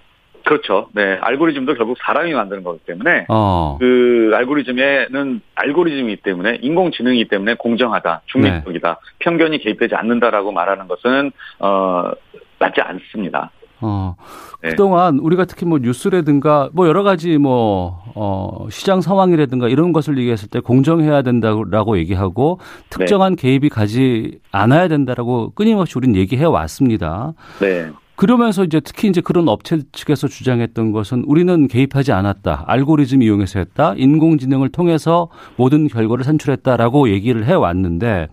그렇죠. 0.44 0.88
네. 0.92 1.18
알고리즘도 1.20 1.74
결국 1.74 1.96
사람이 2.02 2.32
만드는 2.32 2.62
거기 2.62 2.78
때문에 2.80 3.24
어. 3.28 3.78
그 3.80 4.32
알고리즘에는 4.34 5.40
알고리즘이기 5.54 6.22
때문에 6.22 6.58
인공지능이기 6.60 7.28
때문에 7.28 7.54
공정하다, 7.54 8.22
중립적이다, 8.26 8.98
편견이 9.20 9.58
개입되지 9.60 9.94
않는다라고 9.94 10.52
말하는 10.52 10.88
것은 10.88 11.32
어 11.58 12.10
맞지 12.58 12.80
않습니다. 12.80 13.50
어, 13.80 14.16
네. 14.62 14.70
그동안 14.70 15.18
우리가 15.18 15.44
특히 15.44 15.64
뭐 15.64 15.78
뉴스라든가 15.78 16.68
뭐 16.72 16.88
여러 16.88 17.02
가지 17.02 17.38
뭐, 17.38 18.02
어, 18.14 18.66
시장 18.70 19.00
상황이라든가 19.00 19.68
이런 19.68 19.92
것을 19.92 20.18
얘기했을 20.18 20.48
때 20.48 20.60
공정해야 20.60 21.22
된다라고 21.22 21.98
얘기하고 21.98 22.58
특정한 22.90 23.36
개입이 23.36 23.68
가지 23.68 24.40
않아야 24.50 24.88
된다라고 24.88 25.52
끊임없이 25.54 25.94
우리는 25.96 26.16
얘기해 26.16 26.44
왔습니다. 26.44 27.34
네. 27.60 27.90
그러면서 28.18 28.64
이제 28.64 28.80
특히 28.80 29.06
이제 29.06 29.20
그런 29.20 29.48
업체 29.48 29.78
측에서 29.92 30.26
주장했던 30.26 30.90
것은 30.90 31.22
우리는 31.24 31.68
개입하지 31.68 32.10
않았다. 32.10 32.64
알고리즘 32.66 33.22
이용해서 33.22 33.60
했다. 33.60 33.94
인공지능을 33.96 34.70
통해서 34.70 35.28
모든 35.54 35.86
결과를 35.86 36.24
산출했다라고 36.24 37.10
얘기를 37.10 37.46
해 37.46 37.52
왔는데 37.52 38.26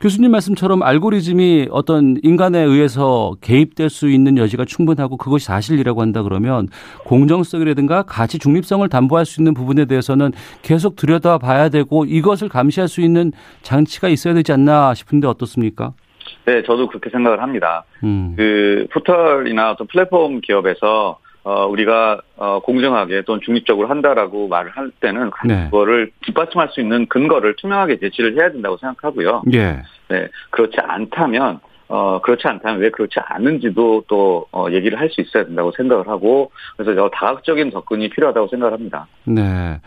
교수님 0.00 0.30
말씀처럼 0.30 0.84
알고리즘이 0.84 1.68
어떤 1.72 2.18
인간에 2.22 2.60
의해서 2.60 3.34
개입될 3.40 3.90
수 3.90 4.08
있는 4.08 4.38
여지가 4.38 4.64
충분하고 4.64 5.16
그것이 5.16 5.46
사실이라고 5.46 6.00
한다 6.00 6.22
그러면 6.22 6.68
공정성이라든가 7.04 8.02
가치 8.02 8.38
중립성을 8.38 8.88
담보할 8.88 9.26
수 9.26 9.40
있는 9.40 9.54
부분에 9.54 9.86
대해서는 9.86 10.30
계속 10.62 10.94
들여다 10.94 11.38
봐야 11.38 11.68
되고 11.68 12.04
이것을 12.04 12.48
감시할 12.48 12.86
수 12.86 13.00
있는 13.00 13.32
장치가 13.62 14.08
있어야 14.08 14.34
되지 14.34 14.52
않나 14.52 14.94
싶은데 14.94 15.26
어떻습니까? 15.26 15.94
네, 16.46 16.62
저도 16.62 16.86
그렇게 16.86 17.10
생각을 17.10 17.42
합니다. 17.42 17.84
음. 18.04 18.34
그 18.36 18.86
포털이나 18.92 19.72
어떤 19.72 19.88
플랫폼 19.88 20.40
기업에서 20.40 21.18
어 21.48 21.66
우리가 21.66 22.20
어 22.36 22.60
공정하게 22.60 23.22
또는 23.22 23.40
중립적으로 23.42 23.88
한다라고 23.88 24.48
말을 24.48 24.70
할 24.70 24.90
때는 25.00 25.30
네. 25.46 25.64
그거를 25.70 26.10
뒷받침할 26.26 26.68
수 26.72 26.82
있는 26.82 27.06
근거를 27.06 27.56
투명하게 27.56 28.00
제시를 28.00 28.36
해야 28.36 28.52
된다고 28.52 28.76
생각하고요. 28.76 29.44
예. 29.54 29.80
네, 30.10 30.28
그렇지 30.50 30.76
않다면 30.78 31.60
어 31.88 32.20
그렇지 32.20 32.46
않다면 32.46 32.80
왜 32.80 32.90
그렇지 32.90 33.14
않은지도 33.18 34.04
또 34.08 34.44
어, 34.52 34.66
얘기를 34.70 35.00
할 35.00 35.08
수 35.08 35.22
있어야 35.22 35.46
된다고 35.46 35.72
생각을 35.74 36.06
하고 36.06 36.50
그래서 36.76 36.94
저 36.94 37.08
다각적인 37.14 37.70
접근이 37.70 38.10
필요하다고 38.10 38.48
생각을 38.48 38.74
합니다. 38.74 39.06
네. 39.24 39.80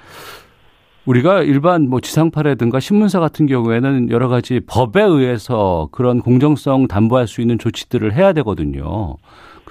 우리가 1.05 1.43
일반 1.43 1.87
뭐 1.87 1.99
지상파라든가 1.99 2.79
신문사 2.79 3.19
같은 3.19 3.45
경우에는 3.45 4.09
여러 4.09 4.29
가지 4.29 4.61
법에 4.65 5.03
의해서 5.03 5.89
그런 5.91 6.21
공정성 6.21 6.87
담보할 6.87 7.27
수 7.27 7.41
있는 7.41 7.59
조치들을 7.59 8.13
해야 8.13 8.33
되거든요. 8.33 9.17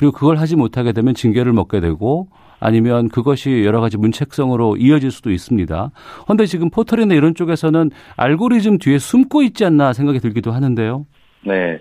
그리고 0.00 0.12
그걸 0.12 0.38
하지 0.38 0.56
못하게 0.56 0.92
되면 0.92 1.12
징계를 1.12 1.52
먹게 1.52 1.78
되고 1.80 2.26
아니면 2.58 3.10
그것이 3.10 3.64
여러 3.66 3.82
가지 3.82 3.98
문책성으로 3.98 4.78
이어질 4.78 5.10
수도 5.10 5.30
있습니다. 5.30 5.90
그런데 6.24 6.46
지금 6.46 6.70
포털이나 6.70 7.14
이런 7.14 7.34
쪽에서는 7.34 7.90
알고리즘 8.16 8.78
뒤에 8.78 8.96
숨고 8.98 9.42
있지 9.42 9.66
않나 9.66 9.92
생각이 9.92 10.18
들기도 10.20 10.52
하는데요. 10.52 11.04
네. 11.44 11.78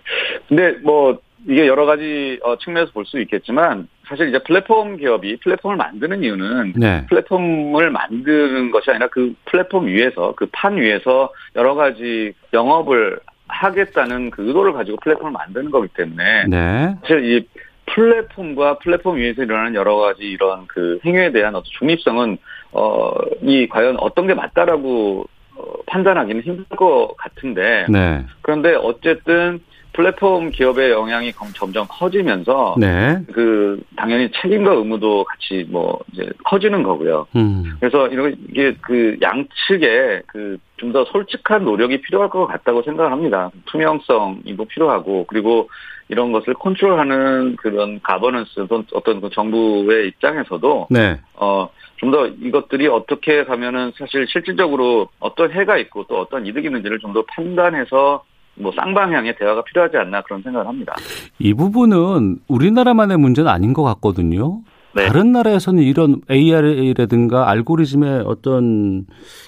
근데 0.50 0.72
뭐 0.84 1.18
이게 1.48 1.66
여러 1.66 1.86
가지 1.86 2.38
어, 2.44 2.58
측면에서 2.58 2.92
볼 2.92 3.06
수 3.06 3.22
있겠지만 3.22 3.88
사실 4.06 4.28
이제 4.28 4.40
플랫폼 4.46 4.98
기업이 4.98 5.38
플랫폼을 5.38 5.78
만드는 5.78 6.22
이유는 6.22 6.74
네. 6.76 7.06
플랫폼을 7.08 7.90
만드는 7.90 8.72
것이 8.72 8.90
아니라 8.90 9.08
그 9.08 9.34
플랫폼 9.46 9.88
위에서 9.88 10.34
그 10.36 10.46
판 10.52 10.76
위에서 10.76 11.32
여러 11.56 11.74
가지 11.76 12.34
영업을 12.54 13.20
하겠다는 13.48 14.30
그 14.32 14.46
의도를 14.46 14.74
가지고 14.74 14.98
플랫폼을 14.98 15.32
만드는 15.32 15.72
거기 15.72 15.88
때문에 15.96 16.48
네. 16.50 16.96
사실 17.02 17.24
이 17.38 17.48
플랫폼과 17.94 18.80
플랫폼 18.80 19.18
위에서 19.18 19.44
일어나는 19.44 19.76
여러 19.76 19.96
가지 19.98 20.24
이런 20.24 20.66
그 20.68 21.00
행위에 21.06 21.32
대한 21.32 21.56
어떤 21.56 21.70
중립성은 21.80 22.38
어 22.72 23.12
이 23.42 23.68
과연 23.68 23.98
어떤 24.00 24.28
게 24.28 24.34
맞다라고 24.34 25.26
어, 25.56 25.64
판단하기는 25.88 26.42
힘들 26.44 26.66
것 26.78 27.14
같은데 27.18 27.86
네. 27.90 28.26
그런데 28.42 28.76
어쨌든 28.76 29.60
플랫폼 29.94 30.52
기업의 30.52 30.92
영향이 30.92 31.32
검- 31.34 31.52
점점 31.54 31.88
커지면서 31.90 32.76
네. 32.80 33.18
그 33.34 33.82
당연히 33.98 34.30
책임과 34.32 34.74
의무도 34.74 35.24
같이 35.26 35.66
뭐 35.70 36.00
이제 36.14 36.30
커지는 36.46 36.84
거고요. 36.84 37.28
음. 37.36 37.76
그래서 37.80 38.08
이런 38.08 38.36
이게 38.50 38.76
그 38.82 39.18
양측에 39.22 40.22
그 40.28 40.58
좀 40.80 40.94
더 40.94 41.04
솔직한 41.06 41.66
노력이 41.66 42.00
필요할 42.04 42.30
것 42.30 42.46
같다고 42.48 42.82
생각을 42.84 43.12
합니다. 43.12 43.52
투명성이도 43.66 44.64
필요하고 44.64 45.26
그리고 45.28 45.70
이런 46.10 46.32
것을 46.32 46.54
컨트롤하는 46.56 47.56
그런 47.56 48.00
가버넌스 48.02 48.68
어떤 48.94 49.22
그 49.22 49.30
정부의 49.30 50.10
입장에서도 50.10 50.88
네. 50.90 51.20
어 51.36 51.70
좀 52.00 52.12
더 52.12 52.28
이것들이 52.28 52.88
어떻게 52.88 53.44
가면은 53.44 53.92
사실 53.98 54.26
실질적으로 54.30 55.10
어떤 55.20 55.52
해가 55.52 55.78
있고 55.78 56.06
또 56.08 56.20
어떤 56.22 56.46
이득이 56.46 56.68
있는지를 56.68 57.00
좀 57.00 57.14
더 57.14 57.24
판단해서 57.28 58.24
뭐 58.56 58.72
쌍방향의 58.74 59.36
대화가 59.38 59.64
필요하지 59.64 59.98
않나 59.98 60.22
그런 60.22 60.42
생각을 60.42 60.68
합니다. 60.68 60.96
이 61.40 61.54
부분은 61.54 62.40
우리나라만의 62.48 63.18
문제는 63.18 63.50
아닌 63.50 63.74
것 63.74 63.84
같거든요. 63.84 64.62
네. 64.96 65.08
다른 65.08 65.32
나라에서는 65.34 65.84
이런 65.84 66.22
AI라든가 66.32 67.50
알고리즘의 67.50 68.24
어떤 68.26 69.06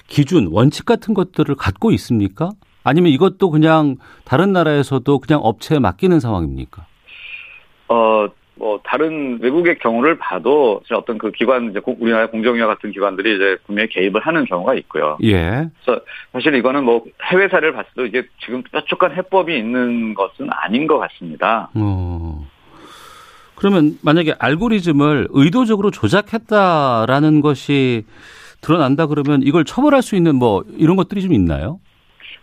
기준, 0.08 0.48
원칙 0.50 0.84
같은 0.84 1.14
것들을 1.14 1.54
갖고 1.54 1.90
있습니까? 1.92 2.50
아니면 2.84 3.12
이것도 3.12 3.50
그냥 3.50 3.96
다른 4.24 4.52
나라에서도 4.52 5.18
그냥 5.20 5.40
업체에 5.42 5.78
맡기는 5.78 6.18
상황입니까? 6.20 6.86
어, 7.88 8.28
뭐 8.54 8.80
다른 8.84 9.40
외국의 9.40 9.78
경우를 9.78 10.18
봐도 10.18 10.80
어떤 10.92 11.18
그 11.18 11.30
기관 11.32 11.70
이제 11.70 11.80
우리나라 11.84 12.28
공정위와 12.28 12.66
같은 12.68 12.92
기관들이 12.92 13.34
이제 13.34 13.56
분명히 13.66 13.88
개입을 13.88 14.20
하는 14.20 14.44
경우가 14.44 14.74
있고요. 14.74 15.18
예. 15.24 15.68
그래서 15.84 16.00
사실 16.32 16.54
이거는 16.54 16.84
뭐 16.84 17.04
해외 17.24 17.48
사례를 17.48 17.72
봤을 17.72 17.90
때 17.96 18.04
이게 18.06 18.22
지금 18.44 18.62
뾰족한 18.70 19.16
해법이 19.16 19.56
있는 19.56 20.14
것은 20.14 20.48
아닌 20.50 20.86
것 20.86 20.98
같습니다. 20.98 21.70
어. 21.74 22.46
그러면 23.56 23.96
만약에 24.02 24.34
알고리즘을 24.38 25.28
의도적으로 25.30 25.90
조작했다라는 25.90 27.40
것이 27.40 28.04
드러난다 28.60 29.06
그러면 29.06 29.42
이걸 29.42 29.64
처벌할 29.64 30.02
수 30.02 30.16
있는 30.16 30.36
뭐 30.36 30.64
이런 30.76 30.96
것들이 30.96 31.22
좀 31.22 31.32
있나요? 31.32 31.78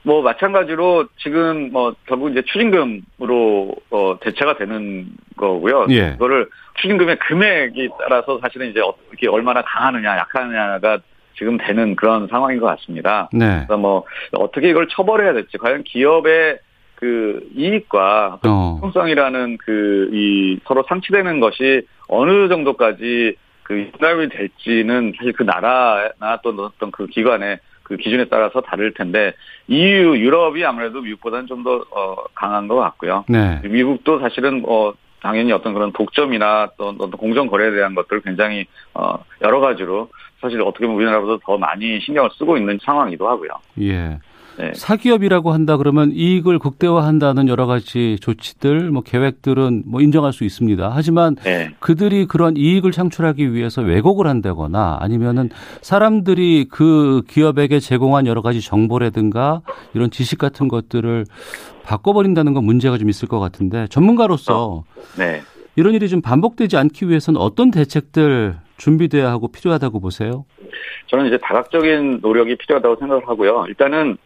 뭐 0.10 0.24
마찬가지로 0.24 1.06
지금 1.18 1.70
뭐 1.72 1.94
결국 2.08 2.32
이제 2.32 2.42
추징금으로 2.42 3.76
어 3.92 4.18
대체가 4.20 4.58
되는 4.58 5.08
거고요. 5.38 5.86
예. 5.92 6.14
그거를 6.14 6.50
추징금의 6.82 7.20
금액에 7.20 7.90
따라서 8.00 8.40
사실은 8.42 8.72
이제 8.72 8.82
어떻게 8.82 9.28
얼마나 9.28 9.62
강하느냐 9.62 10.18
약하느냐가 10.18 10.98
지금 11.38 11.60
되는 11.60 11.96
그런 11.96 12.28
상황인 12.28 12.60
것 12.60 12.66
같습니다. 12.66 13.30
네. 13.32 13.46
그래서 13.68 13.78
뭐 13.78 14.04
어떻게 14.34 14.72
이걸 14.72 14.88
처벌해야 14.88 15.34
될지 15.34 15.60
과연 15.60 15.84
기업의 15.84 16.58
그 16.96 17.48
이익과 17.56 18.40
어. 18.48 18.80
형성이라는 18.82 19.58
그이 19.60 20.60
서로 20.66 20.84
상치되는 20.90 21.40
것이 21.40 21.84
어느 22.08 22.50
정도까지 22.50 23.36
그 23.62 23.78
인감이 23.78 24.30
될지는 24.30 25.14
사실 25.16 25.34
그 25.34 25.44
나라나 25.44 26.40
또 26.42 26.50
어떤 26.66 26.90
그 26.90 27.06
기관의 27.06 27.60
그 27.90 27.98
기준에 27.98 28.26
따라서 28.26 28.62
다를 28.62 28.94
텐데 28.94 29.34
EU 29.68 30.16
유럽이 30.16 30.64
아무래도 30.64 31.02
미국보다는 31.02 31.48
좀더 31.48 31.84
어, 31.92 32.16
강한 32.36 32.68
것 32.68 32.76
같고요. 32.76 33.26
네. 33.28 33.60
미국도 33.64 34.20
사실은 34.20 34.64
어 34.68 34.94
당연히 35.22 35.52
어떤 35.52 35.74
그런 35.74 35.92
독점이나 35.92 36.70
또 36.78 36.90
어떤 36.90 37.12
공정 37.12 37.48
거래에 37.48 37.72
대한 37.72 37.96
것들을 37.96 38.22
굉장히 38.22 38.68
어 38.94 39.24
여러 39.42 39.60
가지로 39.60 40.10
사실 40.40 40.62
어떻게 40.62 40.86
보면 40.86 41.02
우리나라보다 41.02 41.44
더 41.46 41.58
많이 41.58 42.00
신경을 42.00 42.30
쓰고 42.38 42.58
있는 42.58 42.78
상황이기도 42.82 43.28
하고요. 43.28 43.50
예. 43.82 44.20
네. 44.60 44.74
사기업이라고 44.76 45.54
한다 45.54 45.78
그러면 45.78 46.12
이익을 46.12 46.60
극대화한다는 46.60 47.48
여러 47.48 47.66
가지 47.66 48.18
조치들, 48.20 48.92
뭐 48.92 49.02
계획들은 49.02 49.84
뭐 49.86 50.02
인정할 50.02 50.34
수 50.34 50.44
있습니다. 50.44 50.92
하지만 50.94 51.36
네. 51.46 51.70
그들이 51.80 52.26
그런 52.26 52.58
이익을 52.58 52.92
창출하기 52.92 53.54
위해서 53.54 53.82
왜곡을 53.82 54.28
한다거나 54.28 54.98
아니면은 55.00 55.50
사람들이 55.82 56.68
그 56.70 57.22
기업에게 57.30 57.80
제공한 57.80 58.28
여러 58.28 58.42
가지 58.42 58.60
정보라든가 58.60 59.62
이런 59.94 60.12
지식 60.12 60.38
같은 60.38 60.68
것들을 60.68 61.24
바꿔버린다는 61.84 62.54
건 62.54 62.66
문제가 62.66 62.98
좀 62.98 63.10
있을 63.10 63.30
것 63.30 63.40
같은데 63.40 63.88
전문가로서 63.88 64.84
네. 65.18 65.42
이런 65.78 65.94
일이 65.94 66.10
좀 66.10 66.22
반복되지 66.22 66.76
않기 66.76 67.08
위해서는 67.08 67.40
어떤 67.40 67.72
대책들 67.72 68.58
준비돼야 68.76 69.30
하고 69.30 69.48
필요하다고 69.48 70.02
보세요? 70.02 70.44
저는 71.08 71.28
이제 71.28 71.38
다각적인 71.42 72.20
노력이 72.22 72.58
필요하다고 72.58 72.98
생각을 72.98 73.28
하고요. 73.28 73.66
일단은 73.70 74.18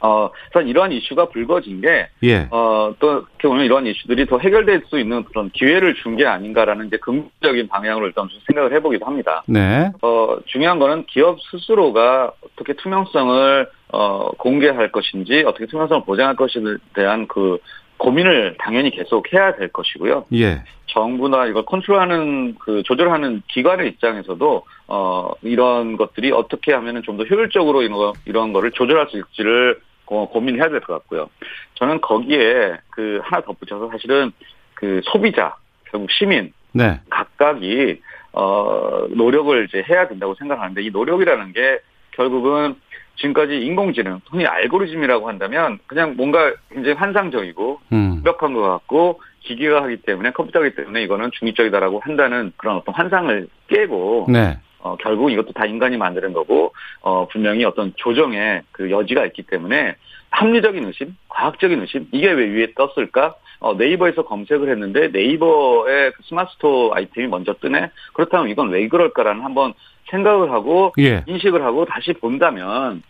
어, 0.00 0.30
우선 0.50 0.68
이러한 0.68 0.92
이슈가 0.92 1.26
불거진 1.30 1.80
게, 1.80 2.08
예. 2.22 2.48
어, 2.50 2.94
또, 2.98 3.10
어떻게 3.10 3.48
보면 3.48 3.64
이러한 3.64 3.86
이슈들이 3.86 4.26
더 4.26 4.38
해결될 4.38 4.82
수 4.88 4.98
있는 4.98 5.24
그런 5.24 5.50
기회를 5.50 5.94
준 5.94 6.16
게 6.16 6.26
아닌가라는 6.26 6.86
이제 6.88 6.96
긍정적인 6.98 7.68
방향으로 7.68 8.06
일단 8.06 8.28
좀 8.28 8.40
생각을 8.46 8.72
해보기도 8.74 9.06
합니다. 9.06 9.42
네. 9.46 9.90
어, 10.02 10.36
중요한 10.46 10.78
거는 10.78 11.04
기업 11.06 11.38
스스로가 11.42 12.32
어떻게 12.44 12.72
투명성을, 12.74 13.68
어, 13.92 14.30
공개할 14.38 14.90
것인지, 14.90 15.44
어떻게 15.46 15.66
투명성을 15.66 16.04
보장할 16.04 16.34
것에 16.36 16.60
대한 16.94 17.26
그 17.28 17.58
고민을 17.98 18.56
당연히 18.58 18.90
계속 18.90 19.32
해야 19.32 19.54
될 19.56 19.68
것이고요. 19.68 20.26
예. 20.34 20.62
정부나 20.86 21.46
이걸 21.46 21.64
컨트롤하는 21.64 22.54
그 22.58 22.82
조절하는 22.84 23.42
기관의 23.48 23.88
입장에서도 23.88 24.62
어 24.86 25.30
이런 25.42 25.96
것들이 25.96 26.32
어떻게 26.32 26.72
하면은 26.72 27.02
좀 27.02 27.18
더 27.18 27.24
효율적으로 27.24 27.82
이런 27.82 27.98
거 27.98 28.12
이런 28.24 28.52
거를 28.52 28.70
조절할 28.70 29.08
수 29.10 29.18
있을지를 29.18 29.78
고, 30.08 30.26
고민해야 30.30 30.70
될 30.70 30.80
것 30.80 30.94
같고요. 30.94 31.28
저는 31.74 32.00
거기에 32.00 32.78
그 32.90 33.20
하나 33.22 33.42
덧붙여서 33.42 33.90
사실은 33.90 34.32
그 34.74 35.02
소비자 35.04 35.54
결국 35.90 36.10
시민 36.10 36.52
네. 36.72 36.98
각각이 37.10 38.00
어 38.32 39.06
노력을 39.10 39.64
이제 39.68 39.84
해야 39.88 40.08
된다고 40.08 40.34
생각하는데 40.34 40.82
이 40.82 40.90
노력이라는 40.90 41.52
게 41.52 41.80
결국은 42.12 42.76
지금까지 43.16 43.58
인공지능, 43.58 44.20
흔히 44.30 44.46
알고리즘이라고 44.46 45.28
한다면 45.28 45.78
그냥 45.86 46.14
뭔가 46.16 46.52
굉장히 46.70 46.96
환상적이고 46.96 47.80
음. 47.92 48.10
완벽한 48.16 48.54
것 48.54 48.62
같고 48.62 49.20
기계가 49.40 49.82
하기 49.82 49.98
때문에 50.02 50.30
컴퓨터기 50.30 50.74
때문에 50.74 51.02
이거는 51.02 51.30
중립적이다라고 51.32 52.00
한다는 52.00 52.52
그런 52.56 52.76
어떤 52.76 52.94
환상을 52.94 53.48
깨고 53.68 54.26
네. 54.30 54.58
어, 54.80 54.96
결국 55.00 55.30
이것도 55.30 55.52
다 55.52 55.66
인간이 55.66 55.96
만드는 55.96 56.32
거고 56.32 56.72
어, 57.00 57.26
분명히 57.28 57.64
어떤 57.64 57.92
조정의 57.96 58.62
그 58.72 58.90
여지가 58.90 59.26
있기 59.26 59.42
때문에 59.42 59.96
합리적인 60.30 60.84
의심, 60.84 61.16
과학적인 61.28 61.80
의심 61.80 62.06
이게 62.12 62.30
왜 62.30 62.46
위에 62.46 62.68
떴을까? 62.74 63.34
어, 63.60 63.74
네이버에서 63.74 64.24
검색을 64.24 64.70
했는데 64.70 65.08
네이버의 65.08 66.12
그 66.12 66.22
스마트스토어 66.24 66.94
아이템이 66.94 67.26
먼저 67.26 67.54
뜨네. 67.54 67.90
그렇다면 68.12 68.50
이건 68.50 68.68
왜 68.70 68.86
그럴까라는 68.88 69.42
한번 69.42 69.74
생각을 70.10 70.52
하고 70.52 70.92
예. 70.98 71.24
인식을 71.26 71.62
하고 71.62 71.84
다시 71.84 72.12
본다면 72.14 73.02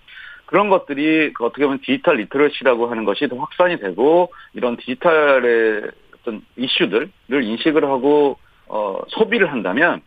그런 0.47 0.71
것들이 0.71 1.35
그 1.35 1.45
어떻게 1.45 1.65
보면 1.65 1.81
디지털 1.81 2.17
literacy라고 2.17 2.91
하는 2.91 3.05
것이 3.05 3.29
더 3.29 3.37
확산이 3.37 3.79
되고 3.79 4.33
이런 4.55 4.79
디지털의 4.79 5.91
어떤 6.19 6.43
이슈들을 6.57 7.11
인식을 7.31 7.85
하고 7.85 8.39
어 8.67 9.01
소비를 9.09 9.53
한다면 9.53 10.01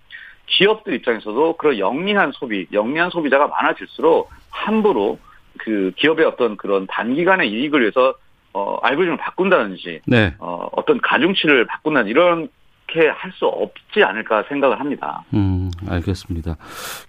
기업들 0.52 0.94
입장에서도 0.94 1.58
그런 1.58 1.80
영리한 1.80 2.32
소비, 2.34 2.68
영리한 2.72 3.10
소비자가 3.10 3.48
많아질수록 3.48 4.30
함부로 4.50 5.18
그 5.58 5.92
기업의 5.96 6.26
어떤 6.26 6.58
그런 6.58 6.88
단기간의 6.88 7.50
이익을 7.50 7.82
위해서 7.82 8.14
어 8.54 8.78
알고리즘을 8.82 9.18
바꾼다든지 9.18 10.02
네. 10.06 10.34
어 10.40 10.68
어떤 10.74 11.00
가중치를 11.00 11.66
바꾼다는 11.66 12.10
이런 12.10 12.50
그렇게 12.92 13.10
할 13.10 13.32
수 13.32 13.46
없지 13.46 14.04
않을까 14.04 14.44
생각을 14.50 14.80
합니다. 14.80 15.24
음, 15.34 15.72
알겠습니다. 15.88 16.58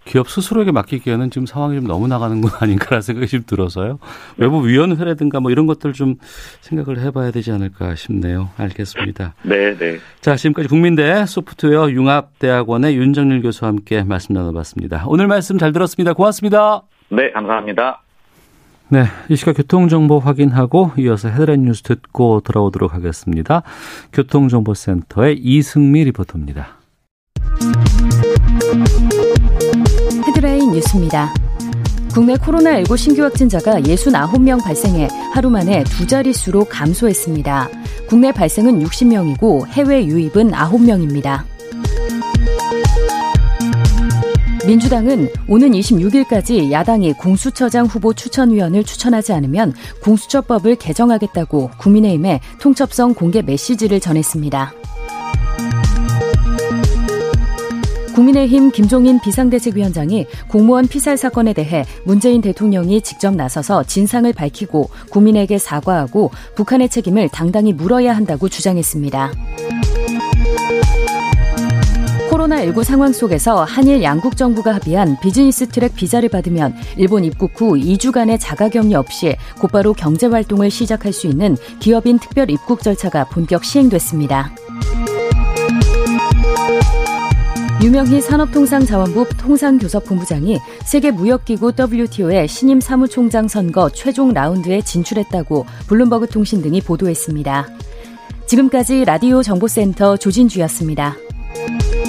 기업 0.04 0.28
스스로에게 0.28 0.70
맡기기에는 0.70 1.30
지금 1.30 1.46
상황이 1.46 1.76
좀 1.76 1.86
너무 1.86 2.06
나가는 2.06 2.40
건 2.40 2.50
아닌가라는 2.60 3.02
생각이 3.02 3.26
좀 3.26 3.42
들어서요. 3.44 3.98
외부 4.36 4.66
위원회라든가 4.66 5.40
뭐 5.40 5.50
이런 5.50 5.66
것들 5.66 5.92
좀 5.92 6.14
생각을 6.60 7.00
해봐야 7.00 7.32
되지 7.32 7.50
않을까 7.50 7.96
싶네요. 7.96 8.50
알겠습니다. 8.56 9.34
네, 9.42 9.76
네. 9.76 9.98
자, 10.20 10.36
지금까지 10.36 10.68
국민대 10.68 11.26
소프트웨어 11.26 11.90
융합대학원의 11.90 12.96
윤정일 12.96 13.42
교수와 13.42 13.70
함께 13.70 14.04
말씀 14.04 14.34
나눠봤습니다. 14.34 15.04
오늘 15.06 15.26
말씀 15.26 15.58
잘 15.58 15.72
들었습니다. 15.72 16.12
고맙습니다. 16.12 16.82
네, 17.08 17.30
감사합니다. 17.32 18.01
네, 18.92 19.06
이 19.30 19.36
시각 19.36 19.56
교통정보 19.56 20.18
확인하고 20.18 20.90
이어서 20.98 21.30
헤드라인 21.30 21.62
뉴스 21.62 21.80
듣고 21.80 22.40
돌아오도록 22.40 22.92
하겠습니다. 22.92 23.62
교통정보센터의 24.12 25.38
이승미 25.38 26.04
리포터입니다. 26.04 26.76
헤드라인 30.26 30.72
뉴스입니다. 30.72 31.32
국내 32.12 32.34
코로나19 32.34 32.98
신규 32.98 33.22
확진자가 33.22 33.80
69명 33.80 34.62
발생해 34.62 35.08
하루 35.32 35.48
만에 35.48 35.84
두 35.84 36.06
자릿수로 36.06 36.66
감소했습니다. 36.66 37.70
국내 38.10 38.30
발생은 38.30 38.80
60명이고 38.80 39.68
해외 39.68 40.04
유입은 40.04 40.50
9명입니다. 40.50 41.51
민주당은 44.66 45.28
오는 45.48 45.70
26일까지 45.72 46.70
야당이 46.70 47.14
공수처장 47.14 47.86
후보 47.86 48.14
추천위원을 48.14 48.84
추천하지 48.84 49.32
않으면 49.32 49.74
공수처법을 50.02 50.76
개정하겠다고 50.76 51.70
국민의힘에 51.78 52.40
통첩성 52.60 53.14
공개 53.14 53.42
메시지를 53.42 53.98
전했습니다. 53.98 54.72
국민의힘 58.14 58.70
김종인 58.70 59.18
비상대책위원장이 59.20 60.26
공무원 60.48 60.86
피살 60.86 61.16
사건에 61.16 61.52
대해 61.54 61.84
문재인 62.04 62.40
대통령이 62.40 63.00
직접 63.00 63.34
나서서 63.34 63.84
진상을 63.84 64.30
밝히고 64.32 64.90
국민에게 65.10 65.58
사과하고 65.58 66.30
북한의 66.54 66.88
책임을 66.88 67.30
당당히 67.30 67.72
물어야 67.72 68.14
한다고 68.14 68.48
주장했습니다. 68.48 69.32
코로나19 72.52 72.84
상황 72.84 73.12
속에서 73.12 73.64
한일 73.64 74.02
양국 74.02 74.36
정부가 74.36 74.74
합의한 74.74 75.18
비즈니스 75.20 75.66
트랙 75.66 75.94
비자를 75.94 76.28
받으면 76.28 76.74
일본 76.96 77.24
입국 77.24 77.58
후 77.58 77.74
2주간의 77.74 78.38
자가 78.40 78.68
격리 78.68 78.94
없이 78.94 79.36
곧바로 79.58 79.92
경제 79.92 80.26
활동을 80.26 80.70
시작할 80.70 81.12
수 81.12 81.26
있는 81.26 81.56
기업인 81.80 82.18
특별 82.18 82.50
입국 82.50 82.82
절차가 82.82 83.24
본격 83.24 83.64
시행됐습니다. 83.64 84.54
유명희 87.82 88.20
산업통상자원부 88.20 89.28
통상교섭본부장이 89.38 90.60
세계무역기구 90.84 91.72
WTO의 91.76 92.46
신임 92.46 92.80
사무총장 92.80 93.48
선거 93.48 93.88
최종 93.90 94.32
라운드에 94.32 94.82
진출했다고 94.82 95.66
블룸버그 95.88 96.28
통신 96.28 96.62
등이 96.62 96.80
보도했습니다. 96.82 97.66
지금까지 98.46 99.04
라디오 99.04 99.42
정보센터 99.42 100.16
조진주였습니다. 100.16 101.16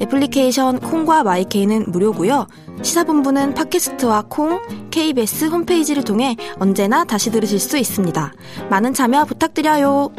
애플리케이션 0.00 0.78
콩과 0.78 1.24
마이케이는 1.24 1.84
무료고요. 1.88 2.46
시사본부는 2.82 3.54
팟캐스트와 3.54 4.24
콩, 4.28 4.60
KBS 4.90 5.46
홈페이지를 5.46 6.04
통해 6.04 6.36
언제나 6.58 7.04
다시 7.04 7.30
들으실 7.30 7.58
수 7.58 7.76
있습니다. 7.76 8.32
많은 8.70 8.94
참여 8.94 9.24
부탁드려요. 9.26 10.10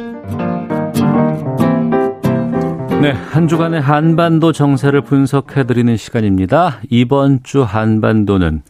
네, 3.01 3.13
한 3.13 3.47
주간의 3.47 3.81
한반도 3.81 4.51
정세를 4.51 5.01
분석해드리는 5.01 5.97
시간입니다. 5.97 6.81
이번 6.91 7.39
주 7.41 7.63
한반도는 7.63 8.61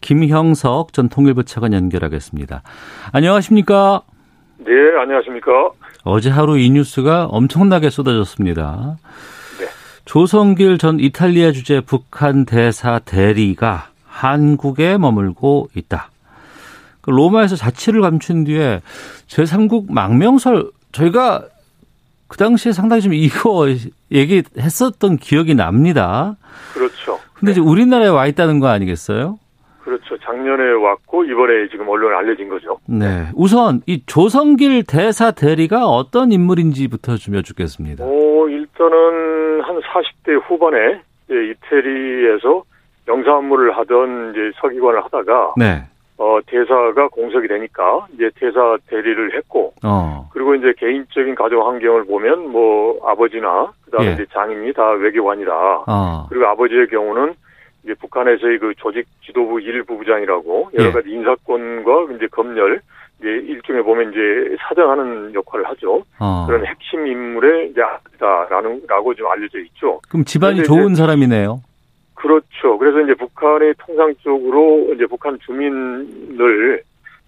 김형석 0.00 0.92
전 0.92 1.08
통일부 1.08 1.42
차관 1.42 1.72
연결하겠습니다. 1.72 2.62
안녕하십니까? 3.12 4.02
네, 4.58 4.72
안녕하십니까? 5.02 5.70
어제 6.04 6.30
하루 6.30 6.56
이 6.56 6.70
뉴스가 6.70 7.26
엄청나게 7.26 7.90
쏟아졌습니다. 7.90 8.96
네. 10.10 10.12
조성길 10.12 10.78
전 10.78 10.98
이탈리아 10.98 11.52
주재 11.52 11.80
북한 11.80 12.44
대사 12.44 12.98
대리가 12.98 13.90
한국에 14.08 14.98
머물고 14.98 15.68
있다. 15.76 16.10
그 17.00 17.10
로마에서 17.10 17.54
자치를 17.54 18.00
감춘 18.00 18.44
뒤에 18.44 18.80
제3국 19.28 19.92
망명설 19.92 20.68
저희가 20.90 21.44
그 22.26 22.36
당시에 22.36 22.72
상당히 22.72 23.02
좀 23.02 23.14
이거 23.14 23.68
얘기했었던 24.10 25.16
기억이 25.18 25.54
납니다. 25.54 26.36
그렇죠. 26.74 27.20
근데 27.34 27.52
이제 27.52 27.60
우리나라에 27.60 28.08
와 28.08 28.26
있다는 28.26 28.58
거 28.58 28.66
아니겠어요? 28.66 29.38
그렇죠. 29.84 30.18
작년에 30.24 30.72
왔고 30.72 31.24
이번에 31.24 31.68
지금 31.70 31.88
언론에 31.88 32.16
알려진 32.16 32.48
거죠. 32.48 32.78
네. 32.86 33.28
우선 33.34 33.80
이 33.86 34.02
조성길 34.06 34.84
대사 34.84 35.30
대리가 35.30 35.86
어떤 35.86 36.32
인물인지부터 36.32 37.16
좀 37.16 37.36
여쭙겠습니다. 37.36 38.04
어, 38.04 38.48
일단은 38.48 38.90
한 38.90 39.19
40대 39.90 40.40
후반에 40.46 41.00
이제 41.26 41.50
이태리에서 41.50 42.62
영사 43.08 43.36
업무를 43.36 43.76
하던 43.76 44.30
이제 44.30 44.52
서기관을 44.60 45.04
하다가 45.04 45.54
네. 45.56 45.82
어, 46.18 46.38
대사가 46.46 47.08
공석이 47.08 47.48
되니까 47.48 48.06
이제 48.14 48.30
대사 48.36 48.76
대리를 48.88 49.34
했고 49.36 49.72
어. 49.82 50.28
그리고 50.32 50.54
이제 50.54 50.74
개인적인 50.76 51.34
가정 51.34 51.66
환경을 51.66 52.04
보면 52.04 52.50
뭐 52.52 53.00
아버지나 53.08 53.72
그다음에 53.86 54.10
예. 54.10 54.12
이제 54.12 54.26
장인이 54.32 54.72
다 54.74 54.90
외교관이다. 54.90 55.52
어. 55.86 56.26
그리고 56.28 56.46
아버지의 56.46 56.88
경우는 56.88 57.34
이제 57.84 57.94
북한에서의 57.94 58.58
그 58.58 58.74
조직 58.76 59.06
지도부 59.24 59.60
일부부장이라고 59.60 60.70
여러 60.74 60.88
예. 60.88 60.92
가지 60.92 61.08
인사권과 61.08 62.14
이제 62.14 62.26
검열 62.26 62.82
이제 63.20 63.28
일종의 63.28 63.82
보면 63.82 64.10
이제 64.10 64.56
사정하는 64.60 65.34
역할을 65.34 65.68
하죠. 65.68 66.02
어. 66.18 66.46
그런 66.46 66.64
핵심 66.66 67.06
인물의 67.06 67.70
이제 67.70 67.82
아들다라는 67.82 68.82
라고 68.88 69.14
좀 69.14 69.26
알려져 69.28 69.58
있죠. 69.60 70.00
그럼 70.08 70.24
집안이 70.24 70.62
좋은 70.64 70.94
사람이네요. 70.94 71.62
그렇죠. 72.14 72.78
그래서 72.78 73.00
이제 73.00 73.14
북한이 73.14 73.72
통상적으로 73.78 74.92
이제 74.94 75.06
북한 75.06 75.38
주민을 75.40 76.82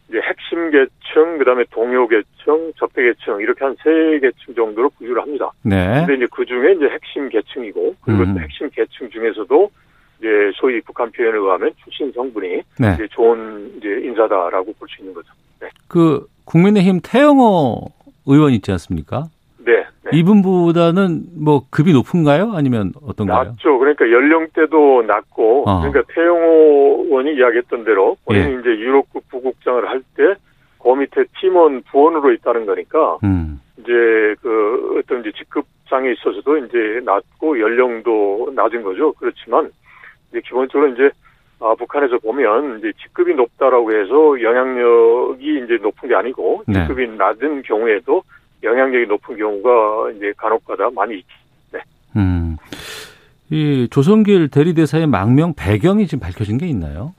이제 0.09 0.18
핵심 0.20 0.70
계층, 0.70 1.38
그다음에 1.38 1.64
동료 1.70 2.07
계층, 2.09 2.72
접대 2.78 3.02
계층 3.02 3.40
이렇게 3.40 3.64
한 3.64 3.74
세 3.83 4.18
계층 4.20 4.55
정도로 4.55 4.90
분류를 4.98 5.22
합니다. 5.22 5.50
네. 5.62 6.05
근데 6.07 6.14
이제 6.16 6.26
그 6.31 6.44
중에 6.44 6.72
이제 6.72 6.87
핵심 6.87 7.28
계층이고 7.28 7.96
그리고 8.05 8.22
음. 8.22 8.35
또 8.35 8.40
핵심 8.40 8.68
계층 8.70 9.09
중에서도 9.11 9.70
이제 10.18 10.28
소위 10.55 10.81
북한 10.83 11.11
표현에 11.12 11.38
의하면 11.38 11.70
출신 11.83 12.12
성분이 12.12 12.48
네. 12.78 12.94
이제 12.94 13.07
좋은 13.11 13.72
이제 13.78 13.88
인사다라고 14.05 14.72
볼 14.78 14.88
수 14.88 15.00
있는 15.00 15.14
거죠. 15.14 15.33
네. 15.62 15.68
그 15.88 16.27
국민의힘 16.44 17.01
태영호 17.03 17.87
의원 18.27 18.53
있지 18.53 18.70
않습니까? 18.72 19.25
네. 19.64 19.85
네. 20.05 20.11
이분보다는 20.18 21.22
뭐 21.38 21.62
급이 21.70 21.92
높은가요? 21.92 22.53
아니면 22.53 22.92
어떤가요? 23.07 23.44
낮죠. 23.44 23.79
그러니까 23.79 24.11
연령대도 24.11 25.03
낮고 25.07 25.64
어. 25.68 25.81
그러니까 25.81 26.03
태영호 26.14 27.05
의원이 27.07 27.35
이야기했던 27.37 27.85
대로 27.85 28.16
본인이 28.25 28.55
예. 28.55 28.61
이제 28.61 28.68
유럽국 28.70 29.29
부국장을 29.29 29.88
할 29.88 30.03
때 30.16 30.35
그 30.83 30.88
밑에 30.94 31.25
팀원 31.40 31.83
부원으로 31.83 32.33
있다는 32.33 32.66
거니까 32.66 33.16
음. 33.22 33.61
이제 33.79 34.35
그 34.42 34.98
어떤 34.98 35.20
이제 35.20 35.31
직급상에 35.38 36.11
있어서도 36.12 36.57
이제 36.59 37.01
낮고 37.05 37.61
연령도 37.61 38.53
낮은 38.57 38.83
거죠. 38.83 39.12
그렇지만 39.12 39.70
이제 40.31 40.40
기본적으로 40.44 40.92
이제 40.92 41.11
아, 41.62 41.77
북한에서 41.77 42.18
보면 42.18 42.81
이제 42.81 42.92
직급이 43.01 43.35
높다라고 43.35 43.92
해서 43.92 44.42
영향력이 44.42 45.62
이제 45.64 45.79
높은 45.81 46.09
게 46.09 46.14
아니고 46.16 46.64
네. 46.66 46.81
직급이 46.81 47.07
낮은 47.07 47.62
경우에도 47.62 48.25
영향력이 48.64 49.07
높은 49.07 49.37
경우가 49.37 50.11
이제 50.16 50.33
간혹가다 50.37 50.90
많이 50.90 51.18
있죠. 51.18 51.29
음. 52.16 52.57
이 53.51 53.88
조성길 53.90 54.48
대리대사의 54.48 55.07
망명 55.07 55.55
배경이 55.57 56.07
지금 56.07 56.20
밝혀진 56.20 56.59
게 56.59 56.66
있나요? 56.66 57.14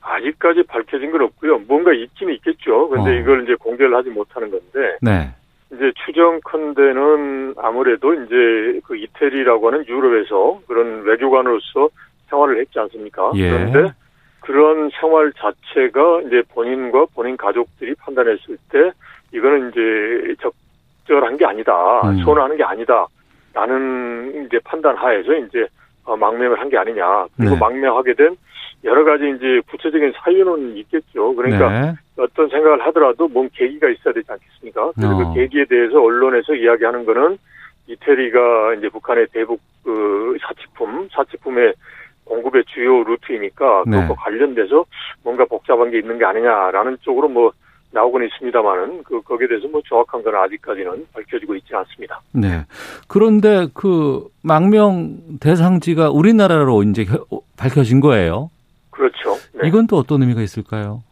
아직까지 0.00 0.64
밝혀진 0.64 1.12
건 1.12 1.22
없고요. 1.22 1.58
뭔가 1.68 1.92
있기는 1.92 2.34
있겠죠. 2.34 2.88
근데 2.88 3.10
어. 3.10 3.14
이걸 3.20 3.44
이제 3.44 3.54
공개를 3.54 3.94
하지 3.94 4.10
못하는 4.10 4.50
건데 4.50 4.96
네. 5.00 5.30
이제 5.72 5.92
추정컨대는 6.04 7.54
아무래도 7.58 8.14
이제 8.14 8.80
그 8.84 8.96
이태리라고 8.96 9.68
하는 9.68 9.86
유럽에서 9.86 10.60
그런 10.66 11.02
외교관으로서 11.02 11.88
생활을 12.28 12.60
했지 12.60 12.78
않습니까? 12.78 13.32
예. 13.36 13.50
그런데 13.50 13.92
그런 14.40 14.90
생활 15.00 15.32
자체가 15.32 16.22
이제 16.26 16.42
본인과 16.54 17.06
본인 17.14 17.36
가족들이 17.36 17.94
판단했을 17.96 18.56
때 18.70 18.92
이거는 19.32 19.70
이제 19.70 20.34
적절한 20.40 21.36
게 21.36 21.44
아니다. 21.44 22.00
음. 22.08 22.18
선호하는 22.24 22.56
게 22.56 22.64
아니다. 22.64 23.06
라는 23.54 24.46
이제 24.46 24.58
판단 24.64 24.96
하에서 24.96 25.32
이제 25.34 25.66
어, 26.04 26.16
망명을 26.16 26.60
한 26.60 26.68
게 26.68 26.76
아니냐. 26.78 27.26
그리고 27.36 27.54
네. 27.54 27.58
망명하게 27.58 28.14
된 28.14 28.36
여러 28.84 29.04
가지 29.04 29.24
이제 29.36 29.60
구체적인 29.70 30.12
사유는 30.16 30.76
있겠죠. 30.76 31.34
그러니까 31.34 31.68
네. 31.68 31.92
어떤 32.18 32.48
생각을 32.48 32.86
하더라도 32.86 33.26
뭔 33.26 33.48
계기가 33.52 33.88
있어야 33.88 34.14
되지 34.14 34.30
않겠습니까? 34.30 34.92
그래서 34.92 35.16
어. 35.16 35.16
그 35.16 35.34
계기에 35.34 35.64
대해서 35.64 36.00
언론에서 36.00 36.54
이야기하는 36.54 37.04
거는 37.04 37.38
이태리가 37.88 38.74
이제 38.74 38.88
북한의 38.88 39.26
대북 39.32 39.60
그 39.84 40.36
사치품, 40.40 41.08
사치품의 41.12 41.72
공급의 42.26 42.64
주요 42.66 43.02
루트이니까 43.04 43.84
네. 43.86 44.02
그것과 44.02 44.14
관련돼서 44.22 44.84
뭔가 45.22 45.44
복잡한 45.46 45.90
게 45.90 45.98
있는 45.98 46.18
게 46.18 46.24
아니냐라는 46.24 46.98
쪽으로 47.00 47.28
뭐 47.28 47.52
나오고는 47.92 48.26
있습니다만은 48.26 49.04
그 49.04 49.22
거기에 49.22 49.48
대해서 49.48 49.66
뭐 49.68 49.80
정확한 49.88 50.22
건 50.22 50.34
아직까지는 50.34 51.06
밝혀지고 51.14 51.54
있지는 51.54 51.80
않습니다. 51.80 52.20
네. 52.32 52.64
그런데 53.08 53.68
그 53.72 54.26
망명 54.42 55.16
대상지가 55.40 56.10
우리나라로 56.10 56.82
이제 56.82 57.04
혀- 57.04 57.24
밝혀진 57.56 58.00
거예요. 58.00 58.50
그렇죠. 58.90 59.34
네. 59.54 59.68
이건 59.68 59.86
또 59.86 59.96
어떤 59.96 60.20
의미가 60.22 60.42
있을까요? 60.42 61.02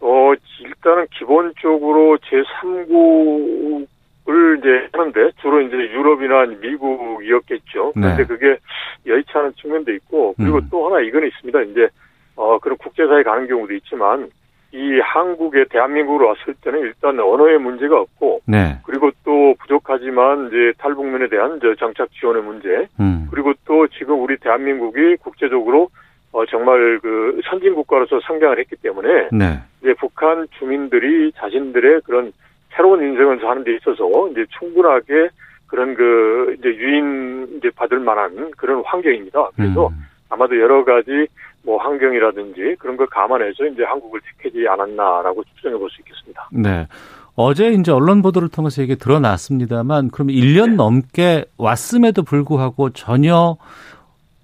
어, 0.00 0.32
일단은 0.64 1.06
기본적으로 1.18 2.16
제3국 2.18 3.86
을 4.28 4.58
이제 4.58 4.88
하는데 4.92 5.32
주로 5.40 5.60
이제 5.60 5.76
유럽이나 5.76 6.46
미국이었겠죠. 6.60 7.92
그런데 7.92 8.22
네. 8.22 8.24
그게 8.24 8.56
여의치 9.04 9.30
않은 9.34 9.54
측면도 9.56 9.92
있고 9.94 10.34
그리고 10.36 10.58
음. 10.58 10.68
또 10.70 10.86
하나 10.86 11.00
이건 11.00 11.26
있습니다. 11.26 11.60
이제 11.62 11.88
어 12.36 12.56
그런 12.60 12.78
국제사에 12.78 13.24
가는 13.24 13.48
경우도 13.48 13.74
있지만 13.74 14.30
이 14.70 15.00
한국에 15.00 15.64
대한민국으로 15.70 16.28
왔을 16.28 16.54
때는 16.62 16.80
일단 16.80 17.18
언어의 17.18 17.58
문제가 17.58 18.00
없고 18.00 18.42
네. 18.46 18.78
그리고 18.84 19.10
또 19.24 19.56
부족하지만 19.58 20.48
이제 20.48 20.72
탈북민에 20.78 21.28
대한 21.28 21.58
저 21.60 21.74
정착 21.74 22.08
지원의 22.12 22.44
문제 22.44 22.86
음. 23.00 23.26
그리고 23.28 23.52
또 23.64 23.88
지금 23.88 24.22
우리 24.22 24.36
대한민국이 24.38 25.16
국제적으로 25.16 25.88
어 26.30 26.46
정말 26.46 27.00
그 27.02 27.40
선진 27.50 27.74
국가로서 27.74 28.20
성장을 28.20 28.56
했기 28.56 28.76
때문에 28.76 29.30
네. 29.32 29.58
이제 29.80 29.94
북한 29.98 30.46
주민들이 30.58 31.32
자신들의 31.32 32.02
그런 32.02 32.32
새로운 32.74 33.02
인생을 33.02 33.38
사는 33.40 33.64
데 33.64 33.74
있어서 33.76 34.04
이제 34.30 34.44
충분하게 34.58 35.28
그런 35.66 35.94
그 35.94 36.54
이제 36.58 36.68
유인 36.68 37.48
이제 37.56 37.70
받을 37.74 37.98
만한 38.00 38.50
그런 38.56 38.82
환경입니다. 38.84 39.50
그래서 39.56 39.88
음. 39.88 39.94
아마도 40.28 40.58
여러 40.58 40.84
가지 40.84 41.26
뭐 41.64 41.78
환경이라든지 41.78 42.76
그런 42.78 42.96
걸 42.96 43.06
감안해서 43.06 43.66
이제 43.66 43.84
한국을 43.84 44.20
택하지 44.42 44.66
않았나라고 44.68 45.44
추정해 45.56 45.76
볼 45.76 45.88
수 45.90 46.00
있겠습니다. 46.00 46.48
네. 46.52 46.86
어제 47.34 47.68
이제 47.68 47.90
언론 47.92 48.20
보도를 48.20 48.48
통해서 48.50 48.82
이게 48.82 48.94
드러났습니다만 48.94 50.10
그럼 50.10 50.28
1년 50.28 50.74
넘게 50.76 51.44
왔음에도 51.56 52.22
불구하고 52.24 52.90
전혀 52.90 53.56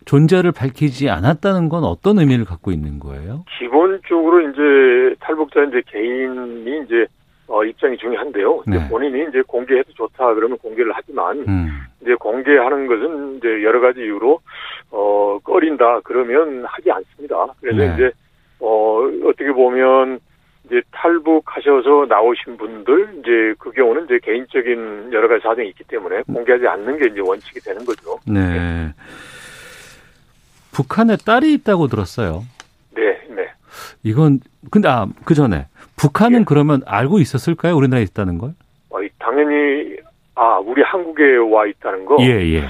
존재를 0.06 0.52
밝히지 0.52 1.10
않았다는 1.10 1.68
건 1.68 1.84
어떤 1.84 2.18
의미를 2.18 2.46
갖고 2.46 2.70
있는 2.72 2.98
거예요? 2.98 3.44
기본적으로 3.58 4.40
이제 4.40 5.14
탈북자 5.20 5.64
이제 5.64 5.82
개인이 5.86 6.84
이제 6.86 7.06
어, 7.48 7.64
입장이 7.64 7.96
중요한데요. 7.96 8.62
네. 8.66 8.76
이제 8.76 8.88
본인이 8.88 9.26
이제 9.28 9.42
공개해도 9.46 9.92
좋다 9.94 10.34
그러면 10.34 10.58
공개를 10.58 10.92
하지만 10.94 11.38
음. 11.48 11.68
이제 12.02 12.14
공개하는 12.14 12.86
것은 12.86 13.38
이제 13.38 13.48
여러 13.64 13.80
가지 13.80 14.00
이유로 14.00 14.40
어 14.90 15.38
꺼린다 15.42 16.00
그러면 16.04 16.64
하지 16.66 16.90
않습니다. 16.90 17.46
그래서 17.60 17.78
네. 17.78 17.94
이제 17.94 18.10
어 18.60 19.00
어떻게 19.24 19.50
보면 19.50 20.20
이제 20.66 20.82
탈북하셔서 20.92 22.06
나오신 22.08 22.58
분들 22.58 23.20
이제 23.20 23.54
그 23.58 23.70
경우는 23.70 24.04
이제 24.04 24.18
개인적인 24.22 25.10
여러 25.12 25.26
가지 25.26 25.42
사정이 25.42 25.68
있기 25.70 25.84
때문에 25.84 26.22
공개하지 26.22 26.66
않는 26.66 26.98
게 26.98 27.06
이제 27.06 27.20
원칙이 27.20 27.60
되는 27.60 27.84
거죠. 27.84 28.18
네. 28.26 28.92
북한에 30.72 31.16
딸이 31.16 31.54
있다고 31.54 31.88
들었어요. 31.88 32.44
이건 34.02 34.40
근데 34.70 34.88
아, 34.88 35.06
그 35.24 35.34
전에 35.34 35.66
북한은 35.96 36.40
예. 36.40 36.44
그러면 36.46 36.82
알고 36.86 37.18
있었을까요? 37.18 37.76
우리나라에 37.76 38.02
있다는 38.04 38.38
걸? 38.38 38.50
어, 38.90 39.02
이- 39.02 39.08
당연히 39.18 39.96
아 40.34 40.58
우리 40.58 40.82
한국에 40.82 41.36
와 41.36 41.66
있다는 41.66 42.04
거. 42.04 42.16
예, 42.20 42.26
예. 42.54 42.64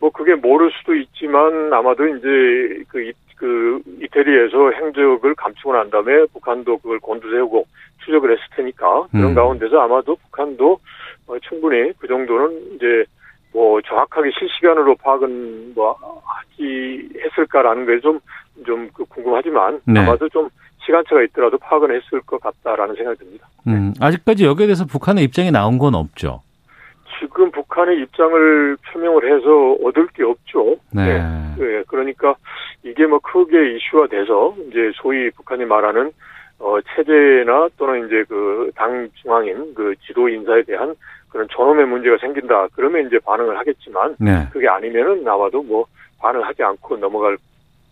뭐 0.00 0.10
그게 0.10 0.34
모를 0.34 0.70
수도 0.78 0.94
있지만 0.94 1.72
아마도 1.72 2.06
이제 2.06 2.84
그, 2.88 3.02
이, 3.02 3.12
그 3.36 3.80
이태리에서 4.00 4.70
행적을 4.72 5.34
감추고 5.34 5.72
난 5.72 5.90
다음에 5.90 6.24
북한도 6.32 6.78
그걸 6.78 7.00
곤두세우고 7.00 7.66
추적을 8.04 8.30
했을 8.30 8.42
테니까 8.56 9.08
그런 9.10 9.30
음. 9.30 9.34
가운데서 9.34 9.80
아마도 9.80 10.14
북한도 10.16 10.78
어, 11.26 11.38
충분히 11.40 11.92
그 11.98 12.06
정도는 12.06 12.76
이제 12.76 13.04
뭐 13.52 13.80
정확하게 13.82 14.30
실시간으로 14.38 14.94
파악은 14.96 15.72
뭐 15.74 15.96
하지 16.24 17.08
했을까라는 17.24 17.86
게 17.86 18.00
좀 18.00 18.20
좀 18.66 18.90
궁금하지만 18.92 19.80
네. 19.86 20.00
아마도 20.00 20.28
좀 20.30 20.48
시간차가 20.88 21.22
있더라도 21.24 21.58
파악은 21.58 21.90
했을 21.94 22.20
것 22.22 22.40
같다라는 22.40 22.94
생각이 22.96 23.18
듭니다. 23.18 23.46
음, 23.66 23.92
아직까지 24.00 24.44
여기에 24.46 24.66
대해서 24.68 24.86
북한의 24.86 25.24
입장이 25.24 25.50
나온 25.50 25.76
건 25.78 25.94
없죠. 25.94 26.40
지금 27.20 27.50
북한의 27.50 28.00
입장을 28.00 28.76
표명을 28.92 29.36
해서 29.36 29.72
얻을 29.84 30.06
게 30.08 30.22
없죠. 30.24 30.76
네. 30.92 31.20
예, 31.60 31.82
그러니까 31.88 32.36
이게 32.84 33.06
뭐 33.06 33.18
크게 33.18 33.76
이슈화 33.76 34.06
돼서 34.06 34.54
이제 34.70 34.90
소위 34.94 35.30
북한이 35.30 35.64
말하는 35.66 36.10
어 36.60 36.78
체제나 36.80 37.68
또는 37.76 38.06
이제 38.06 38.24
그 38.28 38.70
당 38.74 39.08
중앙인 39.20 39.74
그 39.74 39.94
지도 40.06 40.28
인사에 40.28 40.62
대한 40.62 40.94
그런 41.28 41.46
존엄의 41.50 41.86
문제가 41.86 42.16
생긴다. 42.18 42.68
그러면 42.74 43.06
이제 43.06 43.18
반응을 43.18 43.58
하겠지만 43.58 44.16
네. 44.18 44.46
그게 44.52 44.68
아니면은 44.68 45.22
나와도 45.24 45.62
뭐 45.62 45.84
반응하지 46.20 46.62
않고 46.62 46.96
넘어갈 46.96 47.36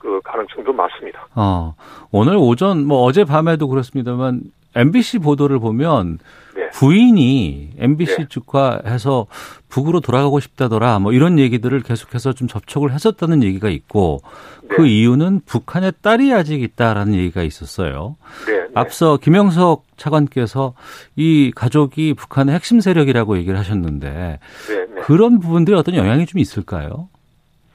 그 0.07 0.21
가능성도 0.23 0.73
많습니다. 0.73 1.27
어, 1.35 1.75
오늘 2.13 2.37
오전, 2.37 2.87
뭐 2.87 3.03
어제 3.03 3.25
밤에도 3.25 3.67
그렇습니다만, 3.67 4.43
MBC 4.77 5.19
보도를 5.19 5.59
보면, 5.59 6.19
네. 6.55 6.71
부인이 6.71 7.71
MBC 7.77 8.17
네. 8.17 8.27
측과해서 8.29 9.27
북으로 9.69 9.99
돌아가고 9.99 10.39
싶다더라, 10.39 11.01
뭐 11.01 11.13
이런 11.13 11.41
얘기들을 11.41 11.81
계속해서 11.83 12.35
좀 12.35 12.47
접촉을 12.47 12.93
했었다는 12.93 13.43
얘기가 13.43 13.69
있고, 13.69 14.21
그 14.69 14.83
네. 14.83 14.89
이유는 14.89 15.41
북한의 15.45 15.95
딸이 16.03 16.33
아직 16.33 16.63
있다라는 16.63 17.15
얘기가 17.15 17.43
있었어요. 17.43 18.15
네. 18.47 18.53
네. 18.53 18.67
앞서 18.75 19.17
김영석 19.17 19.87
차관께서 19.97 20.75
이 21.17 21.51
가족이 21.53 22.15
북한의 22.15 22.55
핵심 22.55 22.79
세력이라고 22.79 23.39
얘기를 23.39 23.59
하셨는데, 23.59 24.39
네, 24.69 24.87
네. 24.95 25.01
그런 25.03 25.41
부분들이 25.41 25.77
어떤 25.77 25.97
영향이 25.97 26.27
좀 26.27 26.39
있을까요? 26.39 27.09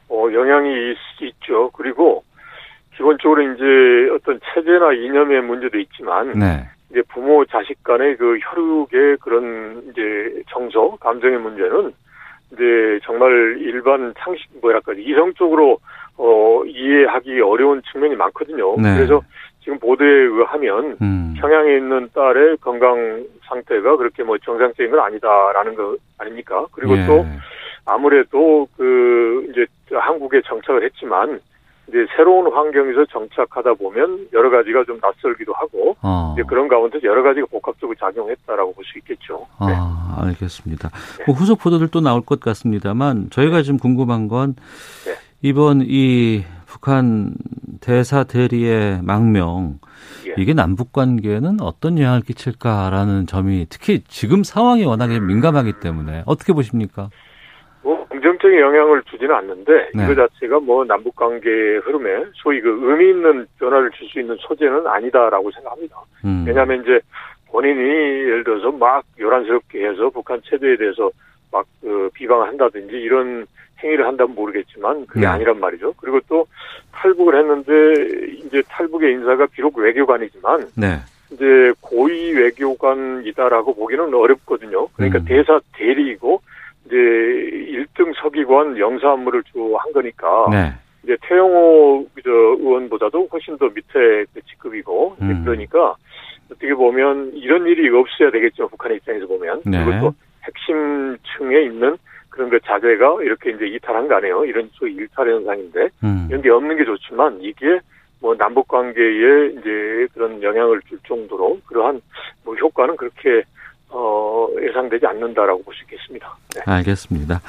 어, 0.07 0.27
영향이 0.31 0.69
있, 0.69 0.97
있죠. 1.27 1.71
그리고 1.71 2.20
기본적으로 3.01 3.41
이제 3.41 4.09
어떤 4.13 4.39
체제나 4.53 4.93
이념의 4.93 5.41
문제도 5.41 5.77
있지만 5.79 6.31
네. 6.33 6.67
이제 6.91 7.01
부모 7.09 7.43
자식 7.45 7.83
간의 7.83 8.15
그 8.17 8.37
혈육의 8.39 9.17
그런 9.17 9.81
이제 9.89 10.43
정서, 10.49 10.95
감정의 10.99 11.39
문제는 11.39 11.91
이제 12.53 12.99
정말 13.03 13.57
일반 13.59 14.13
상식 14.19 14.47
뭐랄까 14.61 14.93
이성적으로 14.93 15.79
어 16.17 16.63
이해하기 16.65 17.41
어려운 17.41 17.81
측면이 17.91 18.15
많거든요. 18.15 18.75
네. 18.79 18.95
그래서 18.95 19.21
지금 19.61 19.79
보도에 19.79 20.07
의하면 20.07 20.97
음. 21.01 21.33
평양에 21.39 21.77
있는 21.77 22.07
딸의 22.13 22.57
건강 22.57 23.23
상태가 23.47 23.97
그렇게 23.97 24.21
뭐 24.21 24.37
정상적인 24.37 24.91
건 24.91 24.99
아니다라는 24.99 25.75
거 25.75 25.95
아닙니까? 26.19 26.67
그리고 26.73 26.97
예. 26.97 27.05
또 27.07 27.25
아무래도 27.85 28.67
그 28.77 29.47
이제 29.49 29.65
한국에 29.91 30.41
정착을 30.45 30.83
했지만 30.83 31.39
이제 31.87 32.05
새로운 32.15 32.51
환경에서 32.53 33.05
정착하다 33.11 33.73
보면 33.73 34.27
여러 34.33 34.49
가지가 34.49 34.85
좀 34.85 34.97
낯설기도 35.01 35.51
하고 35.53 35.95
어. 36.01 36.33
이제 36.37 36.43
그런 36.47 36.67
가운데 36.67 36.99
여러 37.03 37.21
가지가 37.23 37.47
복합적으로 37.51 37.95
작용했다라고 37.99 38.73
볼 38.73 38.85
수 38.85 38.97
있겠죠. 38.99 39.45
네. 39.59 39.73
아, 39.75 40.17
알겠습니다. 40.25 40.89
뭐 41.27 41.35
후속 41.35 41.59
보도들 41.59 41.89
또 41.89 41.99
나올 42.01 42.21
것 42.21 42.39
같습니다만 42.39 43.29
저희가 43.31 43.61
좀 43.63 43.77
궁금한 43.77 44.27
건 44.27 44.55
네. 45.05 45.15
이번 45.41 45.81
이 45.85 46.43
북한 46.65 47.33
대사 47.81 48.23
대리의 48.23 49.01
망명 49.03 49.79
예. 50.27 50.33
이게 50.41 50.53
남북 50.53 50.93
관계는 50.93 51.59
어떤 51.61 51.97
영향을 51.97 52.21
끼칠까라는 52.21 53.27
점이 53.27 53.65
특히 53.69 54.01
지금 54.07 54.43
상황이 54.43 54.85
워낙에 54.85 55.19
민감하기 55.19 55.73
때문에 55.81 56.23
어떻게 56.25 56.53
보십니까? 56.53 57.09
뭐 57.83 58.07
긍정적인 58.09 58.59
영향을 58.59 59.01
주지는 59.03 59.35
않는데 59.35 59.89
네. 59.93 60.03
이거 60.03 60.15
자체가 60.15 60.59
뭐 60.59 60.85
남북 60.85 61.15
관계의 61.15 61.79
흐름에 61.79 62.25
소위 62.35 62.61
그 62.61 62.69
의미 62.81 63.09
있는 63.09 63.47
변화를 63.59 63.89
줄 63.91 64.07
수 64.07 64.19
있는 64.19 64.35
소재는 64.39 64.85
아니다라고 64.85 65.49
생각합니다. 65.51 65.95
음. 66.25 66.43
왜냐하면 66.47 66.81
이제 66.81 66.99
본인이 67.49 67.79
예를 67.81 68.43
들어서 68.43 68.71
막 68.71 69.03
요란스럽게 69.19 69.87
해서 69.87 70.09
북한 70.09 70.41
체제에 70.43 70.77
대해서 70.77 71.09
막 71.51 71.65
그 71.81 72.09
비방을 72.13 72.47
한다든지 72.47 72.95
이런 72.95 73.45
행위를 73.83 74.05
한다면 74.05 74.35
모르겠지만 74.35 75.05
그게 75.07 75.21
네. 75.21 75.25
아니란 75.25 75.59
말이죠. 75.59 75.93
그리고 75.97 76.19
또 76.29 76.45
탈북을 76.93 77.37
했는데 77.39 78.31
이제 78.45 78.61
탈북의 78.69 79.11
인사가 79.13 79.47
비록 79.47 79.77
외교관이지만 79.77 80.69
네. 80.75 80.99
이제 81.31 81.73
고위 81.81 82.31
외교관이다라고 82.33 83.73
보기는 83.73 84.13
어렵거든요. 84.13 84.87
그러니까 84.89 85.19
음. 85.19 85.25
대사 85.25 85.59
대리이고 85.73 86.41
이제 86.85 86.95
1등 86.95 88.13
서기관 88.21 88.77
영사 88.77 89.13
업무를 89.13 89.43
주로 89.43 89.77
한 89.77 89.91
거니까 89.91 90.47
네. 90.49 90.73
이제 91.03 91.17
태영호 91.21 92.07
저 92.23 92.29
의원보다도 92.29 93.27
훨씬 93.31 93.57
더 93.57 93.67
밑에 93.67 94.25
그 94.33 94.41
직급이고 94.49 95.17
음. 95.21 95.43
그러니까 95.43 95.95
어떻게 96.51 96.73
보면 96.73 97.31
이런 97.35 97.65
일이 97.67 97.89
없어야 97.89 98.31
되겠죠 98.31 98.67
북한의 98.69 98.97
입장에서 98.97 99.27
보면 99.27 99.61
네. 99.65 99.83
그리고 99.85 99.99
또 99.99 100.13
핵심층에 100.43 101.63
있는 101.63 101.97
그런 102.29 102.49
그 102.49 102.59
자제가 102.61 103.23
이렇게 103.23 103.51
이제 103.51 103.67
이탈한 103.67 104.07
거 104.07 104.15
아니에요 104.15 104.45
이런 104.45 104.69
소위 104.73 104.93
일탈 104.93 105.29
현상인데 105.29 105.89
음. 106.03 106.27
이런 106.29 106.41
게 106.41 106.49
없는 106.49 106.77
게 106.77 106.85
좋지만 106.85 107.39
이게 107.41 107.79
뭐 108.21 108.35
남북 108.35 108.67
관계에 108.67 109.47
이제 109.47 110.07
그런 110.13 110.41
영향을 110.41 110.81
줄 110.87 110.99
정도로 111.07 111.59
그러한 111.65 112.01
뭐 112.45 112.55
효과는 112.55 112.95
그렇게 112.95 113.43
어 113.91 114.47
예상되지 114.61 115.05
않는다라고 115.05 115.63
볼 115.63 115.73
수 115.75 115.83
있겠습니다. 115.83 116.37
네. 116.55 116.61
알겠습니다. 116.65 117.41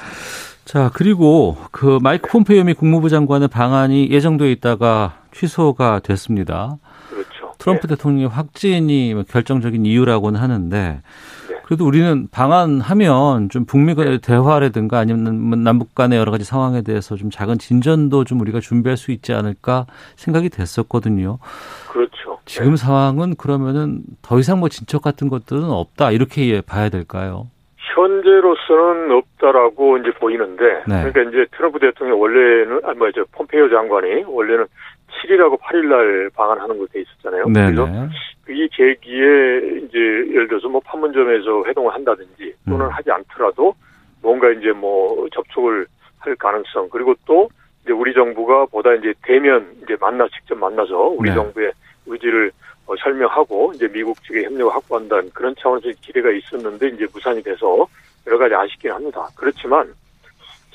자, 0.65 0.89
그리고 0.93 1.57
그 1.71 1.99
마이크 2.01 2.29
폼페이오 2.29 2.63
미 2.63 2.73
국무부 2.73 3.09
장관의 3.09 3.49
방안이 3.49 4.09
예정돼 4.09 4.51
있다가 4.53 5.17
취소가 5.31 5.99
됐습니다. 5.99 6.77
그렇죠. 7.09 7.51
트럼프 7.57 7.87
대통령의 7.87 8.27
확진이 8.29 9.13
뭐 9.13 9.23
결정적인 9.23 9.85
이유라고는 9.85 10.39
하는데 10.39 11.01
네. 11.49 11.55
그래도 11.65 11.85
우리는 11.85 12.27
방한하면 12.31 13.49
좀 13.49 13.65
북미 13.65 13.93
간의 13.95 14.19
대화라든가 14.19 14.99
아니면 14.99 15.63
남북 15.63 15.95
간의 15.95 16.17
여러 16.17 16.31
가지 16.31 16.43
상황에 16.45 16.81
대해서 16.81 17.15
좀 17.15 17.29
작은 17.29 17.57
진전도 17.59 18.23
좀 18.23 18.39
우리가 18.41 18.59
준비할 18.59 18.97
수 18.97 19.11
있지 19.11 19.33
않을까 19.33 19.85
생각이 20.15 20.49
됐었거든요. 20.49 21.39
그렇죠. 21.89 22.32
지금 22.45 22.71
네. 22.71 22.77
상황은 22.77 23.35
그러면은 23.35 24.01
더 24.21 24.39
이상 24.39 24.59
뭐 24.59 24.69
진척 24.69 25.01
같은 25.01 25.29
것들은 25.29 25.63
없다 25.63 26.11
이렇게 26.11 26.61
봐야 26.61 26.89
될까요? 26.89 27.47
현재로서는 27.95 29.11
없다라고 29.11 29.97
이제 29.97 30.11
보이는데 30.19 30.63
네. 30.87 31.03
그러니까 31.03 31.21
이제 31.23 31.45
트럼프 31.55 31.79
대통령 31.79 32.19
원래는 32.19 32.81
아니 32.83 32.97
뭐죠 32.97 33.25
폼페이오 33.31 33.69
장관이 33.69 34.23
원래는 34.27 34.65
7일하고 35.21 35.59
8일 35.59 35.85
날 35.87 36.29
방한하는 36.35 36.85
돼 36.91 37.01
있었잖아요. 37.01 37.45
그래서 37.45 37.85
네네. 37.85 38.09
이 38.49 38.67
계기에 38.73 39.85
이제 39.85 39.97
예를 39.97 40.47
들어서 40.47 40.67
뭐 40.67 40.81
판문점에서 40.83 41.65
회동을 41.67 41.93
한다든지 41.93 42.53
또는 42.67 42.87
음. 42.87 42.91
하지 42.91 43.11
않더라도 43.11 43.75
뭔가 44.21 44.49
이제 44.49 44.71
뭐 44.71 45.27
접촉을 45.33 45.85
할 46.19 46.35
가능성 46.35 46.89
그리고 46.89 47.13
또 47.25 47.49
이제 47.83 47.91
우리 47.91 48.13
정부가 48.13 48.65
보다 48.65 48.93
이제 48.95 49.13
대면 49.23 49.75
이제 49.83 49.95
만나 49.99 50.27
직접 50.29 50.57
만나서 50.57 51.13
우리 51.17 51.29
네. 51.29 51.35
정부의 51.35 51.71
설명하고 53.03 53.73
이제 53.75 53.87
미국 53.87 54.21
측의 54.23 54.45
협력을 54.45 54.73
확보한다는 54.73 55.29
그런 55.33 55.53
차원에서 55.59 55.89
기대가 56.01 56.31
있었는데 56.31 56.87
이제 56.89 57.05
무산이 57.13 57.43
돼서 57.43 57.85
여러 58.25 58.37
가지 58.37 58.55
아쉽긴 58.55 58.91
합니다. 58.91 59.27
그렇지만 59.35 59.93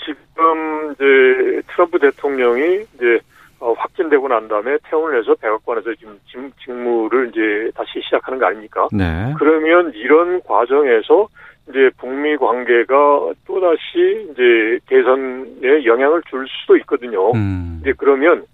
지금 0.04 0.92
이제 0.92 1.62
트럼프 1.72 1.98
대통령이 1.98 2.84
이제 2.94 3.20
어, 3.60 3.72
확진되고 3.72 4.28
난 4.28 4.46
다음에 4.46 4.78
퇴원을 4.88 5.18
해서 5.18 5.34
백악관에서 5.34 5.94
지금 5.96 6.16
직무를 6.62 7.30
이제 7.30 7.72
다시 7.74 8.00
시작하는 8.04 8.38
거 8.38 8.46
아닙니까? 8.46 8.86
네. 8.92 9.34
그러면 9.36 9.92
이런 9.96 10.40
과정에서 10.42 11.28
이제 11.68 11.90
북미 11.98 12.36
관계가 12.36 12.94
또 13.46 13.60
다시 13.60 14.28
이제 14.30 14.78
대선에 14.86 15.84
영향을 15.84 16.22
줄 16.30 16.46
수도 16.48 16.76
있거든요. 16.78 17.32
음. 17.32 17.80
이제 17.82 17.92
그러면 17.96 18.38
꼭 18.40 18.48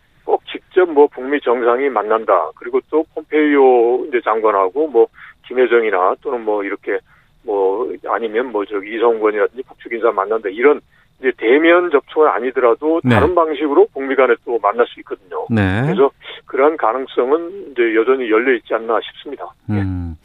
직접 0.55 0.89
뭐 0.89 1.09
북미 1.09 1.41
정상이 1.41 1.89
만난다. 1.89 2.51
그리고 2.55 2.81
또 2.89 3.05
폼페이오 3.15 4.07
이제 4.07 4.21
장관하고 4.25 4.87
뭐 4.87 5.09
김혜정이나 5.49 6.15
또는 6.23 6.45
뭐 6.45 6.63
이렇게 6.63 6.99
뭐 7.43 7.93
아니면 8.07 8.53
뭐 8.53 8.65
저기 8.65 8.95
이성권이라든지 8.95 9.63
북측 9.65 9.93
인사 9.93 10.13
만난다 10.13 10.49
이런 10.49 10.81
이제 11.19 11.33
대면 11.37 11.91
접촉은 11.91 12.29
아니더라도 12.29 13.01
네. 13.03 13.15
다른 13.15 13.35
방식으로 13.35 13.89
북미 13.93 14.15
간에 14.15 14.35
또 14.45 14.59
만날 14.59 14.87
수 14.87 15.01
있거든요. 15.01 15.47
네. 15.51 15.83
그래서 15.83 16.11
그러한 16.47 16.77
가능성은 16.77 17.73
이제 17.73 17.95
여전히 17.97 18.31
열려 18.31 18.55
있지 18.55 18.75
않나 18.75 19.01
싶습니다. 19.01 19.45
예. 19.71 19.75
음. 19.75 20.17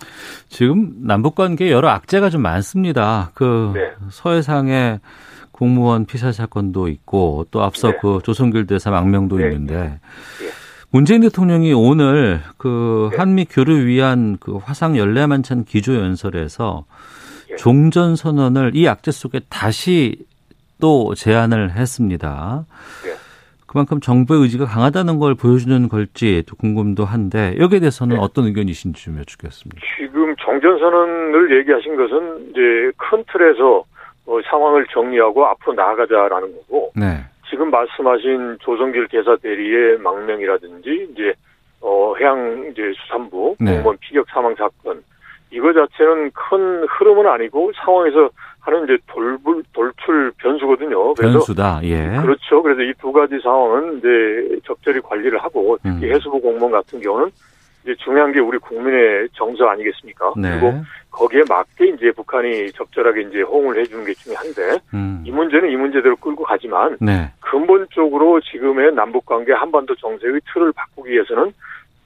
지금 0.47 0.91
남북 1.05 1.35
관계에 1.35 1.71
여러 1.71 1.89
악재가 1.89 2.29
좀 2.29 2.41
많습니다. 2.41 3.31
그 3.33 3.71
네. 3.73 3.91
서해상에 4.09 4.99
공무원 5.59 6.05
피살 6.05 6.31
사건도 6.31 6.87
있고 6.87 7.45
또 7.51 7.61
앞서 7.61 7.91
네. 7.91 7.97
그 8.01 8.19
조선길 8.23 8.65
대사 8.65 8.91
망명도 8.91 9.39
네. 9.39 9.47
있는데 9.47 9.99
문재인 10.89 11.19
대통령이 11.19 11.73
오늘 11.73 12.39
그 12.57 13.09
네. 13.11 13.17
한미 13.17 13.43
교류 13.43 13.85
위한 13.85 14.37
그 14.39 14.55
화상 14.55 14.97
연례만찬 14.97 15.65
기조 15.65 15.95
연설에서 15.95 16.85
예. 17.51 17.55
종전 17.57 18.15
선언을 18.15 18.71
이 18.73 18.87
악재 18.87 19.11
속에 19.11 19.41
다시 19.49 20.15
또 20.79 21.13
제안을 21.13 21.71
했습니다. 21.71 22.65
네. 23.03 23.11
그만큼 23.67 23.99
정부의 23.99 24.41
의지가 24.43 24.65
강하다는 24.65 25.19
걸 25.19 25.35
보여주는 25.35 25.89
걸지 25.89 26.43
또 26.47 26.55
궁금도 26.55 27.03
한데 27.03 27.55
여기에 27.59 27.81
대해서는 27.81 28.15
네. 28.15 28.21
어떤 28.21 28.45
의견이신지 28.45 29.03
좀 29.03 29.19
여쭙겠습니다. 29.19 29.81
지금 29.97 30.33
정전선언을 30.37 31.59
얘기하신 31.59 31.97
것은 31.97 32.49
이제 32.49 32.91
큰 32.95 33.25
틀에서 33.29 33.83
어, 34.29 34.39
상황을 34.49 34.85
정리하고 34.93 35.45
앞으로 35.47 35.73
나아가자라는 35.73 36.53
거고 36.55 36.91
네. 36.95 37.17
지금 37.49 37.71
말씀하신 37.71 38.57
조성길 38.61 39.07
대사 39.07 39.35
대리의 39.37 39.97
망명이라든지 39.97 41.09
이제 41.11 41.33
어 41.81 42.13
해양 42.19 42.67
이제 42.71 42.93
수산부 42.95 43.55
네. 43.59 43.73
공무원 43.73 43.97
피격 43.99 44.27
사망 44.29 44.53
사건 44.55 45.01
이거 45.49 45.73
자체는 45.73 46.29
큰 46.31 46.85
흐름은 46.87 47.25
아니고 47.25 47.71
상황에서 47.83 48.29
하는 48.59 48.83
이제 48.83 48.97
돌불 49.07 49.63
돌출 49.73 50.31
변수거든요. 50.37 51.15
그래서 51.15 51.33
변수다. 51.39 51.79
예. 51.83 52.21
그렇죠. 52.21 52.61
그래서 52.61 52.81
이 52.83 52.93
두 52.99 53.11
가지 53.11 53.39
상황은 53.41 53.97
이제 53.97 54.59
적절히 54.65 54.99
관리를 55.01 55.39
하고 55.39 55.77
특히 55.81 56.05
음. 56.07 56.13
해수부 56.13 56.39
공무원 56.39 56.71
같은 56.73 56.99
경우는 57.01 57.31
이제 57.83 57.95
중요한 57.95 58.31
게 58.31 58.41
우리 58.41 58.59
국민의 58.59 59.29
정서 59.33 59.65
아니겠습니까? 59.69 60.33
네. 60.37 60.51
그리고 60.51 60.83
거기에 61.11 61.43
맞게 61.49 61.87
이제 61.87 62.11
북한이 62.11 62.71
적절하게 62.73 63.21
이제 63.21 63.41
호응을 63.41 63.79
해주는 63.79 64.05
게 64.05 64.13
중요한데 64.13 64.79
음. 64.93 65.23
이 65.25 65.31
문제는 65.31 65.69
이 65.69 65.75
문제대로 65.75 66.15
끌고 66.15 66.43
가지만 66.43 66.97
네. 67.01 67.31
근본적으로 67.39 68.39
지금의 68.41 68.93
남북 68.93 69.25
관계 69.25 69.53
한반도 69.53 69.95
정세의 69.95 70.39
틀을 70.53 70.71
바꾸기 70.73 71.11
위해서는 71.11 71.51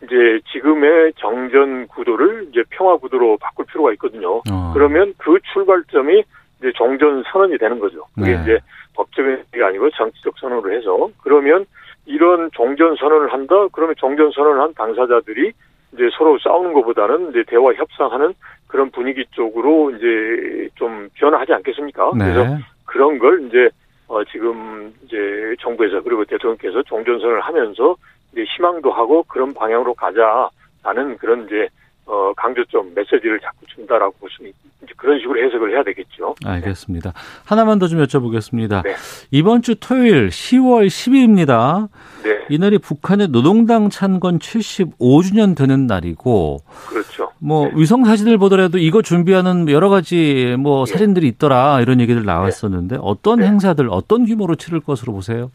이제 0.03 0.39
지금의 0.51 1.13
정전 1.17 1.87
구도를 1.87 2.47
이제 2.49 2.63
평화 2.69 2.97
구도로 2.97 3.37
바꿀 3.37 3.65
필요가 3.65 3.91
있거든요. 3.93 4.37
어. 4.51 4.71
그러면 4.73 5.13
그 5.17 5.37
출발점이 5.53 6.23
이제 6.59 6.71
정전 6.77 7.23
선언이 7.31 7.57
되는 7.57 7.79
거죠. 7.79 8.05
그게 8.15 8.35
네. 8.35 8.41
이제 8.41 8.59
법적인 8.95 9.43
게 9.53 9.63
아니고 9.63 9.89
정치적 9.91 10.37
선언으로 10.39 10.73
해서 10.73 11.09
그러면 11.21 11.65
이런 12.05 12.49
정전 12.55 12.95
선언을 12.95 13.31
한다. 13.31 13.55
그러면 13.71 13.95
정전 13.99 14.31
선언을 14.31 14.61
한 14.61 14.73
당사자들이 14.73 15.51
이제 15.93 16.09
서로 16.17 16.37
싸우는 16.39 16.73
것보다는 16.73 17.29
이제 17.29 17.43
대화 17.47 17.71
협상하는 17.73 18.33
그런 18.73 18.89
분위기 18.89 19.23
쪽으로 19.29 19.91
이제 19.91 20.67
좀 20.73 21.07
변화하지 21.13 21.53
않겠습니까? 21.53 22.09
그래서 22.09 22.43
네. 22.43 22.57
그런 22.85 23.19
걸 23.19 23.45
이제 23.45 23.69
어 24.07 24.23
지금 24.23 24.91
이제 25.05 25.55
정부에서 25.61 26.01
그리고 26.01 26.25
대통령께서 26.25 26.81
종전선을 26.81 27.39
하면서 27.41 27.95
이제 28.31 28.43
희망도 28.43 28.91
하고 28.91 29.21
그런 29.27 29.53
방향으로 29.53 29.93
가자라는 29.93 31.17
그런 31.19 31.45
이제 31.45 31.69
어 32.05 32.33
강조점 32.35 32.93
메시지를 32.93 33.39
자꾸 33.39 33.65
준다라고 33.73 34.27
있. 34.41 34.53
이제 34.83 34.91
그런 34.97 35.17
식으로 35.19 35.41
해석을 35.45 35.71
해야 35.73 35.83
되겠죠. 35.83 36.35
알겠습니다. 36.45 37.13
하나만 37.45 37.79
더 37.79 37.87
좀 37.87 37.99
여쭤보겠습니다. 38.03 38.83
네. 38.83 38.95
이번 39.31 39.61
주 39.61 39.75
토요일 39.79 40.27
10월 40.27 40.87
10일입니다. 40.87 41.87
네, 42.23 42.45
이날이 42.49 42.77
북한의 42.77 43.29
노동당 43.29 43.89
찬건 43.89 44.39
75주년 44.39 45.55
되는 45.55 45.87
날이고 45.87 46.59
그렇죠. 46.89 47.31
뭐 47.39 47.69
위성 47.75 48.03
사진을 48.03 48.37
보더라도 48.37 48.77
이거 48.77 49.01
준비하는 49.01 49.69
여러 49.69 49.87
가지 49.89 50.55
뭐 50.59 50.83
네. 50.85 50.91
사진들이 50.91 51.27
있더라 51.29 51.79
이런 51.81 52.01
얘기들 52.01 52.25
나왔었는데 52.25 52.97
어떤 53.01 53.39
네. 53.39 53.47
행사들 53.47 53.87
어떤 53.89 54.25
규모로 54.25 54.55
치를 54.55 54.81
것으로 54.81 55.13
보세요? 55.13 55.49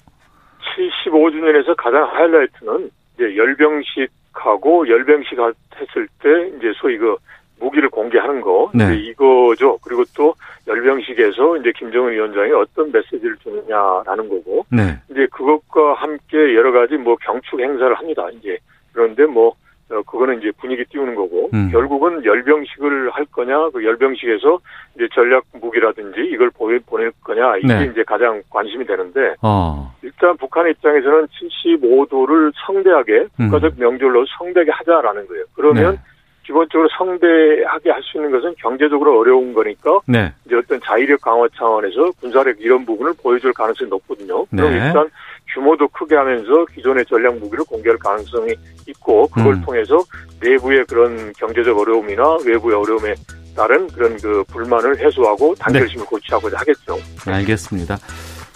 75주년에서 1.06 1.74
가장 1.76 2.04
하이라이트는 2.04 2.90
이제 3.14 3.36
열병식 3.36 4.08
하고 4.44 4.88
열병식 4.88 5.38
했을 5.38 6.08
때 6.22 6.48
이제 6.56 6.72
소위 6.76 6.98
그 6.98 7.16
무기를 7.60 7.88
공개하는 7.88 8.40
거 8.40 8.70
네. 8.72 8.96
이거죠. 8.96 9.78
그리고 9.82 10.04
또 10.16 10.34
열병식에서 10.66 11.56
이제 11.58 11.72
김정은 11.76 12.12
위원장이 12.12 12.52
어떤 12.52 12.92
메시지를 12.92 13.36
주느냐라는 13.38 14.28
거고 14.28 14.64
네. 14.70 14.98
이제 15.10 15.26
그것과 15.32 15.94
함께 15.94 16.54
여러 16.54 16.72
가지 16.72 16.96
뭐 16.96 17.16
경축 17.16 17.60
행사를 17.60 17.92
합니다. 17.94 18.28
이제 18.30 18.58
그런데 18.92 19.26
뭐 19.26 19.54
어, 19.90 20.02
그거는 20.02 20.38
이제 20.38 20.52
분위기 20.58 20.84
띄우는 20.84 21.14
거고 21.14 21.48
음. 21.54 21.70
결국은 21.72 22.22
열병식을 22.22 23.10
할 23.10 23.24
거냐 23.26 23.70
그 23.70 23.82
열병식에서 23.84 24.58
이제 24.94 25.08
전략 25.14 25.44
무기라든지 25.52 26.20
이걸 26.30 26.50
보낼 26.50 26.80
거냐 27.22 27.56
이게 27.56 27.66
네. 27.66 27.88
이제 27.90 28.02
가장 28.02 28.42
관심이 28.50 28.84
되는데 28.86 29.34
어. 29.42 29.90
일단 30.18 30.36
북한 30.36 30.68
입장에서는 30.68 31.28
75도를 31.28 32.52
성대하게 32.66 33.26
음. 33.40 33.50
국가적 33.50 33.78
명절로 33.78 34.26
성대하게 34.36 34.72
하자라는 34.72 35.26
거예요. 35.28 35.44
그러면 35.54 35.94
네. 35.94 36.00
기본적으로 36.44 36.88
성대하게 36.96 37.90
할 37.90 38.02
수 38.02 38.16
있는 38.16 38.30
것은 38.30 38.54
경제적으로 38.58 39.18
어려운 39.18 39.52
거니까 39.52 40.00
네. 40.06 40.32
이제 40.46 40.56
어떤 40.56 40.80
자위력 40.82 41.20
강화 41.20 41.46
차원에서 41.56 42.10
군사력 42.20 42.56
이런 42.58 42.84
부분을 42.86 43.12
보여줄 43.22 43.52
가능성이 43.52 43.90
높거든요. 43.90 44.44
그럼 44.46 44.70
네. 44.70 44.86
일단 44.86 45.08
규모도 45.54 45.86
크게 45.88 46.16
하면서 46.16 46.64
기존의 46.74 47.04
전략 47.06 47.36
무기를 47.36 47.64
공개할 47.64 47.98
가능성이 47.98 48.54
있고 48.88 49.28
그걸 49.28 49.54
음. 49.54 49.62
통해서 49.62 50.02
내부의 50.40 50.84
그런 50.86 51.32
경제적 51.34 51.78
어려움이나 51.78 52.38
외부의 52.46 52.76
어려움에 52.76 53.14
따른 53.54 53.86
그런 53.88 54.16
그 54.16 54.42
불만을 54.44 54.98
해소하고 54.98 55.54
단결심을 55.56 56.04
네. 56.04 56.08
고취하고자 56.08 56.58
하겠죠. 56.58 56.96
알겠습니다. 57.26 57.98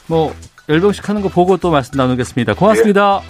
뭐 0.09 0.33
열병식 0.69 1.09
하는 1.09 1.23
거 1.23 1.29
보고 1.29 1.57
또 1.57 1.71
말씀 1.71 1.97
나누겠습니다. 1.97 2.55
고맙습니다. 2.55 3.21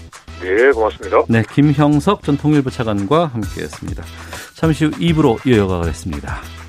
네, 0.43 0.71
고맙습니다. 0.73 1.23
네, 1.29 1.43
김형석 1.53 2.23
전 2.25 2.37
통일부 2.37 2.71
차관과 2.71 3.27
함께했습니다. 3.27 4.03
잠시 4.55 4.87
후 4.87 4.91
2부로 4.93 5.47
이어가겠습니다. 5.47 6.62